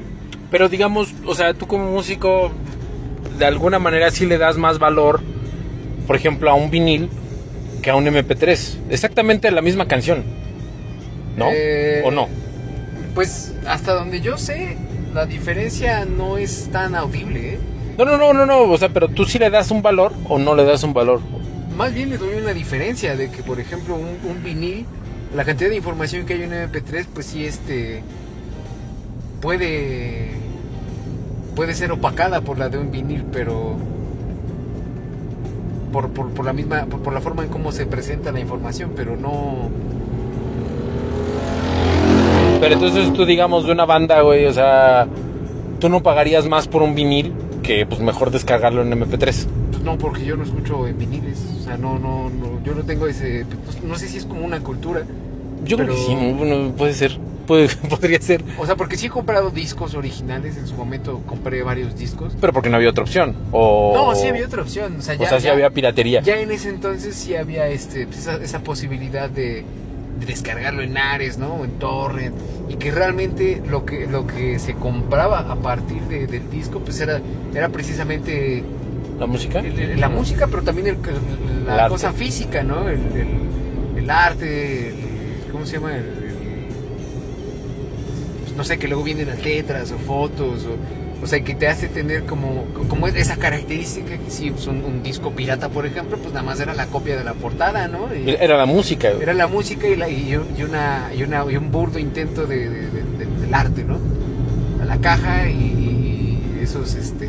[0.50, 2.50] Pero digamos, o sea, tú como músico,
[3.43, 5.20] de alguna manera sí le das más valor,
[6.07, 7.09] por ejemplo, a un vinil
[7.82, 8.76] que a un MP3.
[8.88, 10.22] Exactamente la misma canción.
[11.36, 11.49] ¿No?
[11.51, 12.28] Eh, ¿O no?
[13.16, 14.76] pues hasta donde yo sé
[15.12, 17.59] la diferencia no es tan audible, ¿eh?
[17.99, 18.61] No, no, no, no, no.
[18.61, 21.20] O sea, pero tú sí le das un valor o no le das un valor.
[21.76, 24.86] Más bien le doy una diferencia de que, por ejemplo, un, un vinil,
[25.34, 28.05] la cantidad de información que hay en MP3, pues sí, este,
[29.40, 30.30] puede,
[31.55, 33.76] puede ser opacada por la de un vinil, pero
[35.92, 38.92] por, por, por la misma, por, por la forma en cómo se presenta la información,
[38.96, 39.70] pero no,
[42.62, 45.09] Pero entonces tú, digamos, de una banda, güey, o sea,
[45.80, 49.46] tú no pagarías más por un vinil que, pues, mejor descargarlo en MP3.
[49.72, 52.84] pues no, porque yo no escucho en viniles, o sea, no, no, no, yo no
[52.84, 55.03] tengo ese, pues, no sé si es como una cultura,
[55.64, 56.34] Yo creo que Pero- sí, ¿no?
[56.34, 57.18] Bueno, puede ser.
[57.46, 58.42] Puede, podría ser.
[58.58, 62.34] o sea, porque sí he comprado discos originales, en su momento compré varios discos.
[62.40, 63.34] Pero porque no había otra opción.
[63.50, 63.92] O...
[63.94, 66.20] No, sí había otra opción, o sea, ya, o sea, sí ya- había piratería.
[66.22, 69.64] Ya en ese entonces sí había este, pues, esa, esa posibilidad de,
[70.20, 71.54] de descargarlo en Ares, ¿no?
[71.54, 72.34] O en Torrent.
[72.68, 77.00] Y que realmente lo que, lo que se compraba a partir de- del disco, pues
[77.00, 77.20] era,
[77.54, 78.62] era precisamente
[79.18, 79.62] ¿La música?
[79.96, 82.88] la música, pero también el- la cosa física, ¿no?
[82.88, 85.11] El, el- el arte, el-
[85.53, 85.96] ¿cómo se llama?
[85.96, 86.32] El- el-
[88.44, 91.68] pues, no sé, que luego vienen las letras o fotos, o, o sea, que te
[91.68, 96.18] hace tener como, como esa característica que si es un, un disco pirata, por ejemplo,
[96.18, 98.09] pues nada más era la copia de la portada, ¿no?
[98.14, 101.44] Y Era la música, era la música y, la, y, un- y una, y, una,
[101.50, 103.98] y un burdo intento de, de- de- de- del arte, ¿no?
[104.80, 107.26] A la caja y, y esos, este...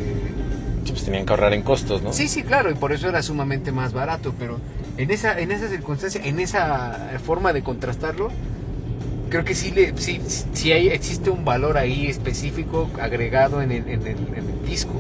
[0.86, 2.12] Sí, pues tenían que ahorrar en costos, ¿no?
[2.12, 4.58] Sí, sí, claro, y por eso era sumamente más barato, pero
[4.98, 8.30] en esa, en esa circunstancia, en esa forma de contrastarlo,
[9.30, 10.22] creo que sí, le, sí,
[10.54, 14.18] sí hay, existe un valor ahí específico agregado en el, en el,
[14.68, 14.94] disco,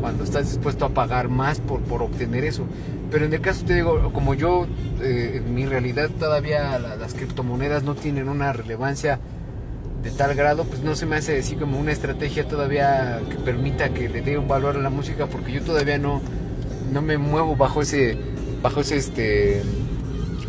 [0.00, 2.64] cuando estás dispuesto a pagar más por, por obtener eso.
[3.10, 4.66] Pero en el caso, te digo, como yo,
[5.00, 9.20] eh, en mi realidad todavía la- las criptomonedas no tienen una relevancia
[10.02, 13.88] de tal grado, pues no se me hace así como una estrategia todavía que permita
[13.90, 16.20] que le dé un valor a la música, porque yo todavía no,
[16.92, 18.16] no me muevo bajo ese,
[18.62, 19.62] bajo ese, este,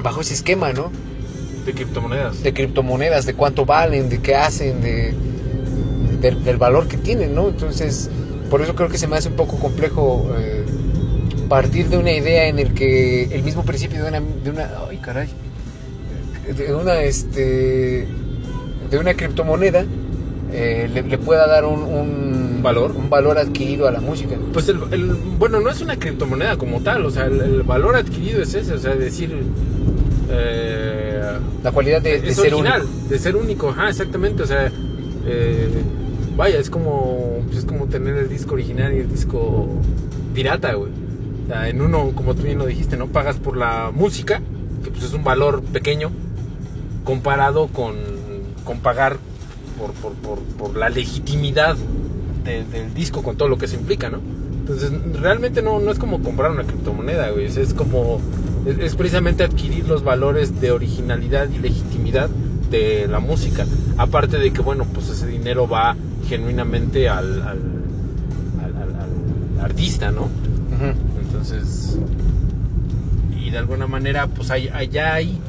[0.02, 0.92] bajo ese esquema, ¿no?
[1.66, 2.44] De criptomonedas.
[2.44, 5.14] De criptomonedas, de cuánto valen, de qué hacen, de,
[6.22, 7.50] del- del valor que tienen, ¿no?
[7.50, 8.10] Entonces,
[8.50, 10.64] por eso creo que se me hace un poco complejo eh,
[11.50, 14.98] partir de una idea en el que el mismo principio de una, de una, ay
[14.98, 15.30] caray,
[16.58, 18.08] de una, este,
[18.90, 19.86] de una criptomoneda
[20.54, 22.92] eh, le, le pueda dar un, un ¿Valor?
[22.92, 24.36] un valor adquirido a la música.
[24.54, 27.96] Pues el, el- bueno, no es una criptomoneda como tal, o sea, el, el valor
[27.96, 29.34] adquirido es ese, o sea, decir,
[30.30, 33.08] eh, La cualidad de, de ser original, único.
[33.10, 34.72] de ser único, ajá, exactamente, o sea,
[35.26, 35.70] eh,
[36.36, 39.68] vaya, es como, pues es como tener el disco original y el disco
[40.34, 40.92] pirata, güey.
[41.46, 43.08] O sea, en uno, como tú bien lo dijiste, ¿no?
[43.08, 44.42] Pagas por la música,
[44.84, 46.12] que pues es un valor pequeño,
[47.04, 47.96] comparado con,
[48.66, 49.18] con pagar
[49.80, 51.78] por, por, por, por la legitimidad
[52.48, 54.20] de- del disco con todo lo que se implica, ¿no?
[54.60, 57.46] Entonces, realmente no, no es como comprar una criptomoneda, güey.
[57.46, 58.20] Es, como.
[58.66, 62.30] Es, es precisamente adquirir los valores de originalidad y legitimidad
[62.72, 63.66] de la música.
[63.98, 65.96] Aparte de que, bueno, pues ese dinero va
[66.28, 67.60] genuinamente al, al,
[68.62, 68.96] al- al-
[69.60, 70.28] al artista, ¿no?
[71.22, 71.98] Entonces,
[73.42, 75.40] y de alguna manera, pues allá hay,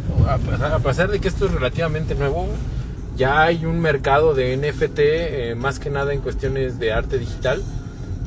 [0.72, 2.46] a pesar de que esto es relativamente nuevo,
[3.18, 7.62] ya hay un mercado de NFT, eh, más que nada en cuestiones de arte digital,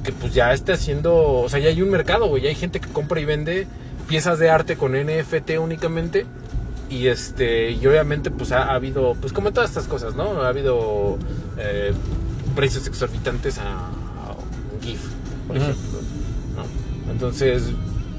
[0.03, 2.79] que pues ya está haciendo, o sea, ya hay un mercado, güey, ya hay gente
[2.79, 3.67] que compra y vende
[4.07, 6.25] piezas de arte con NFT únicamente
[6.89, 10.49] y este y obviamente pues ha, ha habido pues como todas estas cosas no ha
[10.49, 11.17] habido
[11.57, 11.93] eh,
[12.53, 14.35] precios exorbitantes a, a
[14.83, 14.99] GIF
[15.47, 15.65] por Ujú.
[15.67, 15.99] ejemplo
[16.57, 17.11] ¿no?
[17.13, 17.63] entonces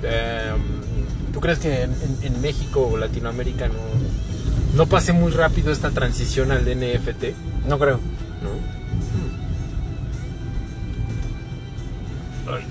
[0.03, 0.53] eh,
[1.35, 3.75] tú crees que en, en- en México o Latinoamérica no
[4.75, 7.25] no pase muy rápido esta transición al NFT
[7.69, 8.01] No creo.
[8.43, 8.51] ¿no?
[12.53, 12.65] Ay.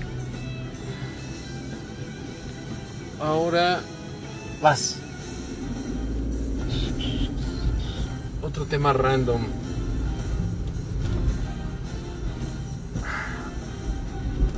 [3.20, 3.80] Ahora
[4.60, 4.96] Vas.
[8.42, 9.40] otro tema random.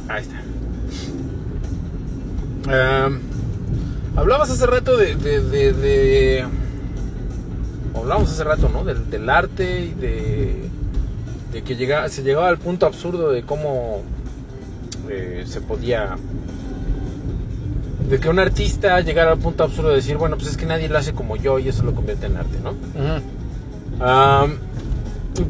[0.08, 0.40] Ahí está.
[3.06, 3.20] Em,
[4.16, 6.44] hablabas hace rato de, de, de- de-
[7.94, 8.84] Hablamos hace rato, ¿no?
[8.84, 10.68] Del, del arte y de,
[11.52, 14.02] de que llega, se llegaba al punto absurdo de cómo
[15.08, 16.16] eh, se podía...
[18.08, 20.88] De que un artista llegara al punto absurdo de decir, bueno, pues es que nadie
[20.90, 22.74] lo hace como yo y eso lo convierte en arte, ¿no?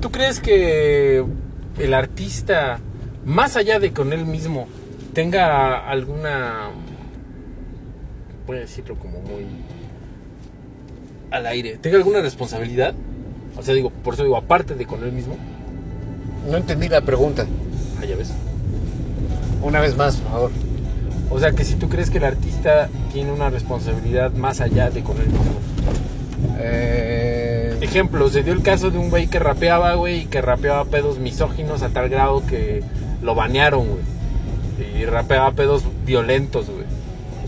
[0.01, 1.25] ¿Tú crees que
[1.79, 2.79] el artista,
[3.25, 4.69] más allá de con él mismo,
[5.15, 6.71] tenga alguna,
[8.47, 9.47] voy a decirlo como muy
[11.35, 12.95] al aire, tenga alguna responsabilidad?
[13.57, 15.37] O sea, digo, por eso digo, aparte de con él mismo,
[16.51, 17.47] No entendí la pregunta.
[18.01, 18.33] ah, ya ves.
[19.63, 20.51] Una vez más, por favor.
[21.31, 25.03] O sea, que si tú crees que el artista tiene una responsabilidad más allá de
[25.03, 25.55] con él mismo.
[26.59, 30.85] Eh, Ejemplo, se dio el caso de un güey que rapeaba, güey, y que rapeaba
[30.87, 32.83] pedos misóginos a tal grado que
[33.23, 35.01] lo banearon, güey.
[35.01, 36.84] Y rapeaba pedos violentos, güey.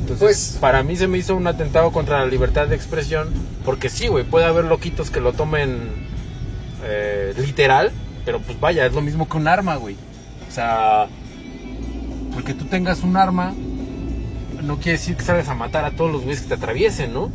[0.08, 0.18] Entonces,
[0.52, 3.28] Pues- para mí se me hizo un atentado contra la libertad de expresión,
[3.64, 6.06] porque sí, güey, puede haber loquitos que lo tomen
[6.84, 7.90] eh, literal,
[8.24, 9.96] pero pues vaya, es lo mismo que un arma, güey.
[10.48, 11.08] O sea,
[12.32, 13.52] porque tú tengas un arma,
[14.62, 17.32] no quiere decir que salgas a matar a todos los güeyes que te atraviesen, ¿no?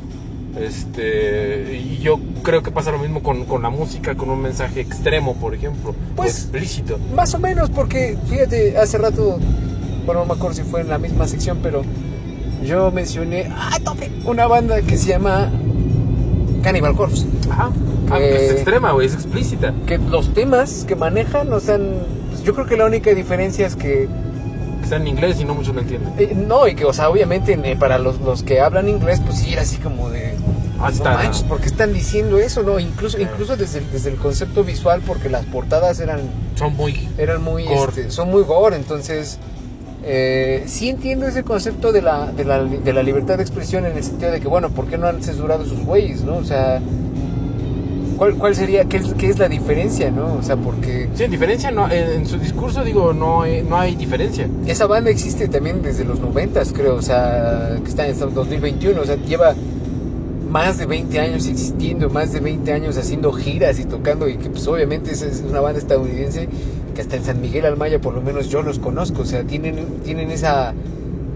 [0.57, 4.80] Este, y yo creo que pasa lo mismo con, con la música, con un mensaje
[4.80, 6.97] extremo, por ejemplo, Pues- explícito.
[7.13, 9.38] Más o menos, porque fíjate, hace rato,
[10.05, 11.84] bueno, no me acuerdo si fue en la misma sección, pero
[12.64, 14.09] yo mencioné ¡ah, tope!
[14.26, 15.49] una banda que se llama
[16.64, 17.26] Cannibal Corpse.
[17.49, 17.72] Ajá.
[18.09, 19.74] Ah, Que- es extrema, güey, es explícita.
[19.88, 21.78] Que los temas que manejan, o sea,
[22.30, 24.07] pues, yo creo que la única diferencia es que
[24.84, 26.12] Está en inglés y no muchos lo entienden.
[26.18, 29.38] Eh, no, y que, o sea, obviamente eh, para los, los que hablan inglés, pues
[29.38, 30.34] sí era así como de.
[30.82, 32.64] Ah, No manches, ¿por qué están diciendo eso?
[32.64, 36.22] No, incluso, incluso desde, el- desde el concepto visual, porque las portadas eran,
[36.55, 37.07] Son muy.
[37.20, 37.89] eran muy, Gore.
[38.01, 39.38] este, son muy gore, entonces.
[40.04, 43.95] Eh, sí entiendo ese concepto de la, de, la, de la libertad de expresión en
[43.97, 46.38] el sentido de que, bueno, ¿por qué no han censurado sus güeyes, no?
[46.38, 46.82] O sea,
[48.18, 50.34] ¿cuál, cuál sería, qué es, qué es la diferencia, no?
[50.39, 53.78] O sea, porque Sí, en diferencia, no, en, en su discurso, digo, no, hay- no
[53.80, 54.47] hay diferencia.
[54.66, 59.02] Esa banda existe también desde los 90, creo, o sea, que está en el 2021,
[59.02, 59.54] o sea, lleva
[60.49, 64.49] más de 20 años existiendo, más de 20 años haciendo giras y tocando, y que
[64.49, 66.49] pues obviamente es, es una banda estadounidense
[66.94, 69.86] que hasta en San Miguel Almaya por lo menos yo los conozco, o sea, tienen,
[70.04, 70.74] tienen esa,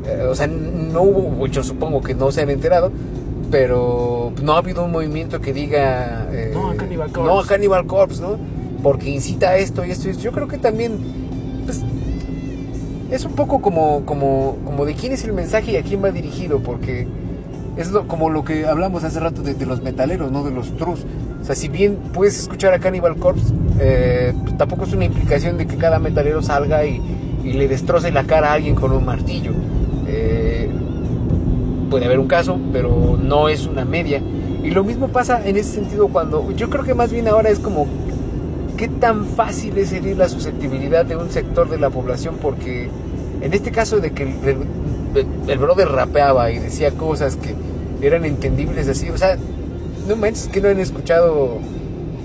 [0.06, 2.91] eh, o sea, no hubo, muchos supongo que no se han enterado,
[3.51, 6.28] pero no ha habido un movimiento que diga...
[6.32, 7.45] eh, No a Cannibal No Corpse.
[7.45, 8.38] a Cannibal Corpse, ¿no?
[8.84, 10.24] Porque incita a esto y esto y esto.
[10.24, 10.97] Yo creo que también,
[11.66, 11.82] pues,
[13.12, 16.12] es un poco como, como, como de quién es el mensaje y a quién va
[16.12, 17.08] dirigido, porque
[17.78, 20.76] es lo, como lo que hablamos hace rato de, de los metaleros, no de los
[20.78, 21.06] trus.
[21.45, 25.59] O sea, si bien puedes escuchar a Cannibal Corpse, eh, pues, tampoco es una implicación
[25.59, 26.99] de que cada metalero salga y,
[27.43, 29.51] y le destroce la cara a alguien con un martillo.
[30.07, 30.71] Eh,
[31.91, 34.23] puede haber un caso, pero no es una media.
[34.63, 37.59] Y lo mismo pasa en ese sentido cuando, yo creo que más bien ahora es
[37.59, 37.85] como
[38.75, 42.89] qué tan fácil es herir la susceptibilidad de un sector de la población porque
[43.41, 44.29] en este caso de que el,
[45.15, 47.53] el- el brother rapeaba y decía cosas que
[48.05, 49.37] eran entendibles así, o sea,
[50.08, 51.60] no manches que no han escuchado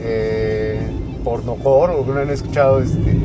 [0.00, 0.80] eh,
[1.24, 3.18] pornocore o que no han escuchado este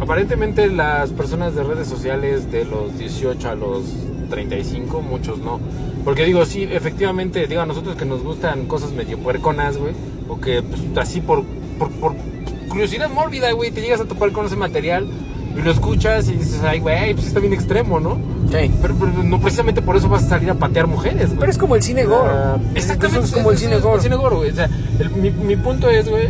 [0.00, 3.82] Aparentemente las personas de redes sociales de los 18 a los
[4.30, 5.60] 35, muchos no.
[6.04, 9.94] Porque digo, sí, efectivamente, digo, a nosotros que nos gustan cosas medio puerconas, güey,
[10.28, 11.44] o que pues, así por,
[11.78, 12.14] por, por
[12.68, 15.08] curiosidad mórbida, güey, te llegas a topar con ese material
[15.56, 18.16] y lo escuchas y dices, ay, güey, pues está bien extremo, ¿no?
[18.50, 18.70] Sí.
[18.80, 21.40] Pero, pero no precisamente por eso vas a salir a patear mujeres, güey.
[21.40, 22.30] Pero es como el cine gore.
[22.74, 23.26] Es- exactamente.
[23.26, 24.00] Es como el cine gore.
[24.02, 24.50] cine gore, güey.
[24.50, 24.68] O sea,
[25.00, 26.28] el- mi, mi punto es, güey,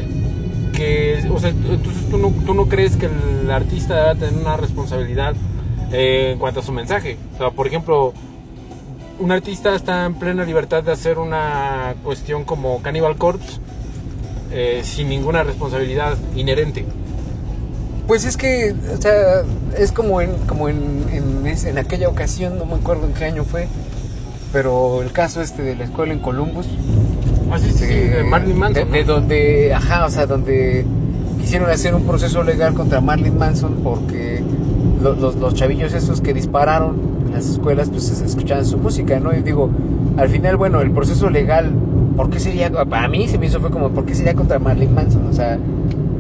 [0.73, 3.07] que, o sea, entonces tú no, tú no crees que
[3.43, 5.35] el artista debe tener una responsabilidad
[5.93, 7.17] eh, en cuanto a su mensaje.
[7.35, 8.13] O sea, por ejemplo,
[9.19, 13.59] un artista está en plena libertad de hacer una cuestión como Cannibal Corpse
[14.53, 16.87] eh, sin ninguna responsabilidad inherente.
[18.09, 19.43] Pues es que, o sea,
[19.79, 23.45] es como en, como en, en, en aquella ocasión, no me acuerdo en qué año
[23.45, 23.69] fue,
[24.53, 26.67] pero el caso este de la escuela en Columbus,
[27.51, 28.91] Ah, sí, sí, sí, de Marilyn Manson.
[28.91, 30.85] de, de donde, ajá, o sea, donde
[31.41, 34.43] quisieron hacer un proceso legal contra Marilyn Manson porque
[35.03, 39.19] lo- los, los chavillos esos que dispararon en las escuelas, pues es- escuchaban su música,
[39.21, 39.35] ¿no?
[39.35, 39.71] Y digo,
[40.19, 41.73] al final, bueno, el proceso legal,
[42.17, 42.71] ¿por qué sería?
[42.91, 45.27] A mí se me hizo fue como, ¿por qué sería contra Marilyn Manson?
[45.27, 45.59] O sea,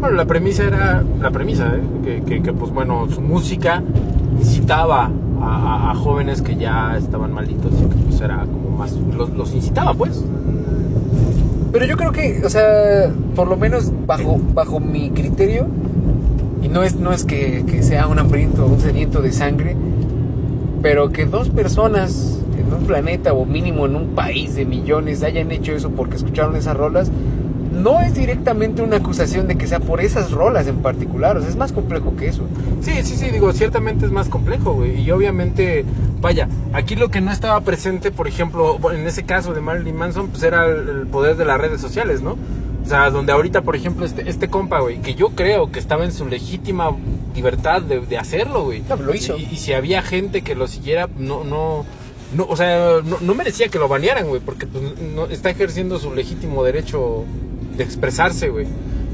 [0.01, 1.81] Bueno, la premisa era, la premisa, ¿eh?
[2.05, 3.83] que, que, que, pues bueno, su música
[4.39, 9.31] incitaba a, a- jóvenes que ya estaban malitos y que pues era como más, los,
[9.31, 10.25] los incitaba pues.
[11.73, 15.67] Pero yo creo que, o sea, por lo menos bajo, bajo mi criterio,
[16.63, 19.77] y no es, no es que, que sea un hambriento un sediento de sangre,
[20.81, 25.51] pero que dos personas en un planeta o mínimo en un país de millones hayan
[25.51, 27.11] hecho eso porque escucharon esas rolas,
[27.79, 31.49] no es directamente una acusación de que sea por esas rolas en particular, o sea,
[31.49, 32.43] es más complejo que eso.
[32.81, 35.01] Sí, sí, sí, digo, ciertamente es más complejo, güey.
[35.01, 35.85] Y obviamente,
[36.21, 40.29] vaya, aquí lo que no estaba presente, por ejemplo, en ese caso de Marilyn Manson,
[40.29, 42.37] pues era el, el poder de las redes sociales, ¿no?
[42.85, 46.05] O sea, donde ahorita, por ejemplo, este, este compa, güey, que yo creo que estaba
[46.05, 46.91] en su legítima
[47.35, 48.83] libertad de, de hacerlo, güey.
[48.89, 49.37] No, lo hizo.
[49.37, 51.85] Y, y si había gente que lo siguiera, no, no,
[52.35, 54.83] no o sea, no, no merecía que lo banearan, güey, porque pues,
[55.15, 57.25] no, está ejerciendo su legítimo derecho
[57.79, 58.67] de expresarse, güey.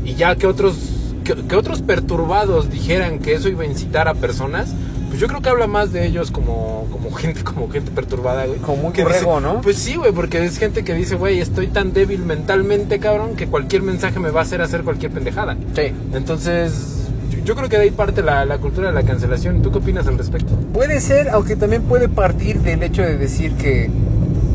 [0.05, 0.77] Y ya que otros
[1.23, 4.75] que, que otros perturbados dijeran que eso iba a incitar a personas,
[5.09, 8.59] pues yo creo que habla más de ellos como, como gente, como gente perturbada, güey.
[8.59, 9.61] Como muy Que borrego, dice- ¿no?
[9.63, 13.47] Pues sí, güey, porque es gente que dice, güey, estoy tan débil mentalmente, cabrón, que
[13.47, 15.57] cualquier mensaje me va a hacer hacer cualquier pendejada.
[15.75, 15.93] Sí.
[16.13, 19.63] Entonces, yo, yo creo que de ahí parte la, la cultura de la cancelación.
[19.63, 20.55] ¿Tú qué opinas al respecto?
[20.75, 23.89] Puede ser, aunque también puede partir del hecho de decir que,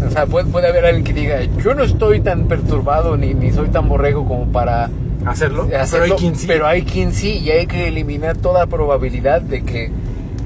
[0.06, 3.52] o sea, puede, puede haber alguien que diga, yo no estoy tan perturbado ni, ni
[3.52, 4.90] soy tan borrego como para
[5.26, 5.68] Hacerlo.
[5.78, 6.48] hacerlo, pero hay quien sí.
[6.48, 9.92] pero hay quien sí, y hay que eliminar toda probabilidad de que,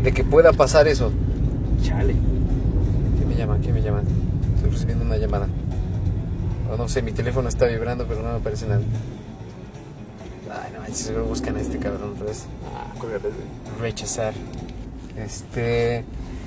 [0.04, 1.12] de que pueda pasar eso.
[1.84, 2.16] Chale.
[3.18, 3.58] ¿Quién me llama?
[3.62, 4.02] ¿Quién me llama?
[4.56, 5.48] Estoy recibiendo una llamada.
[6.72, 8.82] O no sé, mi teléfono está vibrando, pero no me aparece nada.
[10.52, 12.46] Ay, no manches, seguro buscan a este cabrón otra vez.
[12.76, 12.94] Ah,
[13.80, 14.34] rechazar.
[15.18, 16.04] Este,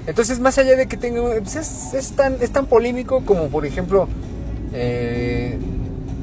[0.07, 3.67] entonces más allá de que tenga, pues, es, es tan es tan polémico como por
[3.67, 4.09] ejemplo,
[4.73, 5.59] eh,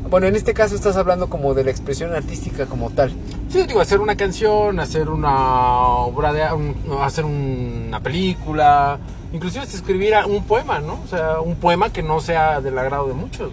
[0.10, 3.12] bueno en este caso estás hablando como de la expresión artística como tal.
[3.50, 6.52] Sí, digo, hacer una canción, hacer una obra de...
[6.54, 8.98] un- hacer una película,
[9.32, 11.00] inclusive hasta escribir a- un poema, ¿no?
[11.04, 13.52] O sea, un poema que no sea del agrado de muchos.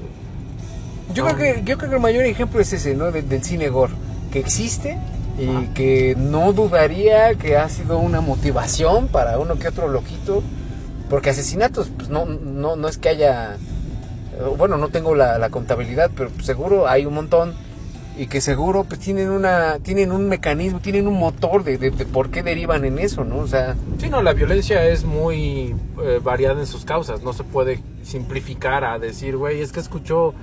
[1.14, 1.34] Yo Ah.
[1.34, 3.10] creo que yo creo que el mayor ejemplo es ese, ¿no?
[3.10, 3.92] De- del cine gore
[4.32, 4.96] que existe
[5.40, 10.42] y que no dudaría que ha sido una motivación para uno que otro loquito,
[11.08, 13.56] porque asesinatos, pues no no no es que haya
[14.56, 17.54] bueno, no tengo la, la contabilidad, pero seguro hay un montón
[18.18, 22.04] y que seguro pues tienen una tienen un mecanismo, tienen un motor de, de, de
[22.06, 23.38] por qué derivan en eso, ¿no?
[23.38, 27.22] O sea, Sí, no, la violencia es muy eh, variada en sus causas.
[27.22, 30.34] No se puede simplificar a decir, güey, es que escuchó,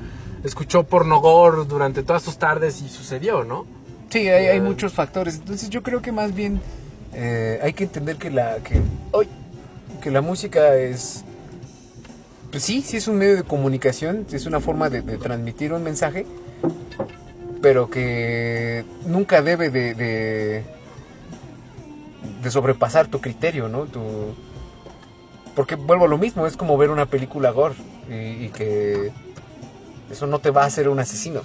[0.44, 3.66] escuchó pornogor durante todas sus tardes y sucedió, ¿no?
[4.10, 5.36] Sí, hay, hay muchos factores.
[5.36, 6.62] Entonces yo creo que más bien
[7.14, 8.82] eh, hay que entender que la que,
[9.14, 9.28] ¡ay!
[10.02, 11.24] que la música es
[12.52, 15.84] pues sí, sí es un medio de comunicación, es una forma de, de transmitir un
[15.84, 16.26] mensaje,
[17.62, 20.64] pero que nunca debe de, de,
[22.42, 23.86] de sobrepasar tu criterio, ¿no?
[23.86, 24.02] Tu,
[25.56, 27.76] porque vuelvo a lo mismo, es como ver una película gore
[28.10, 29.12] y, y que
[30.10, 31.42] eso no te va a hacer un asesino.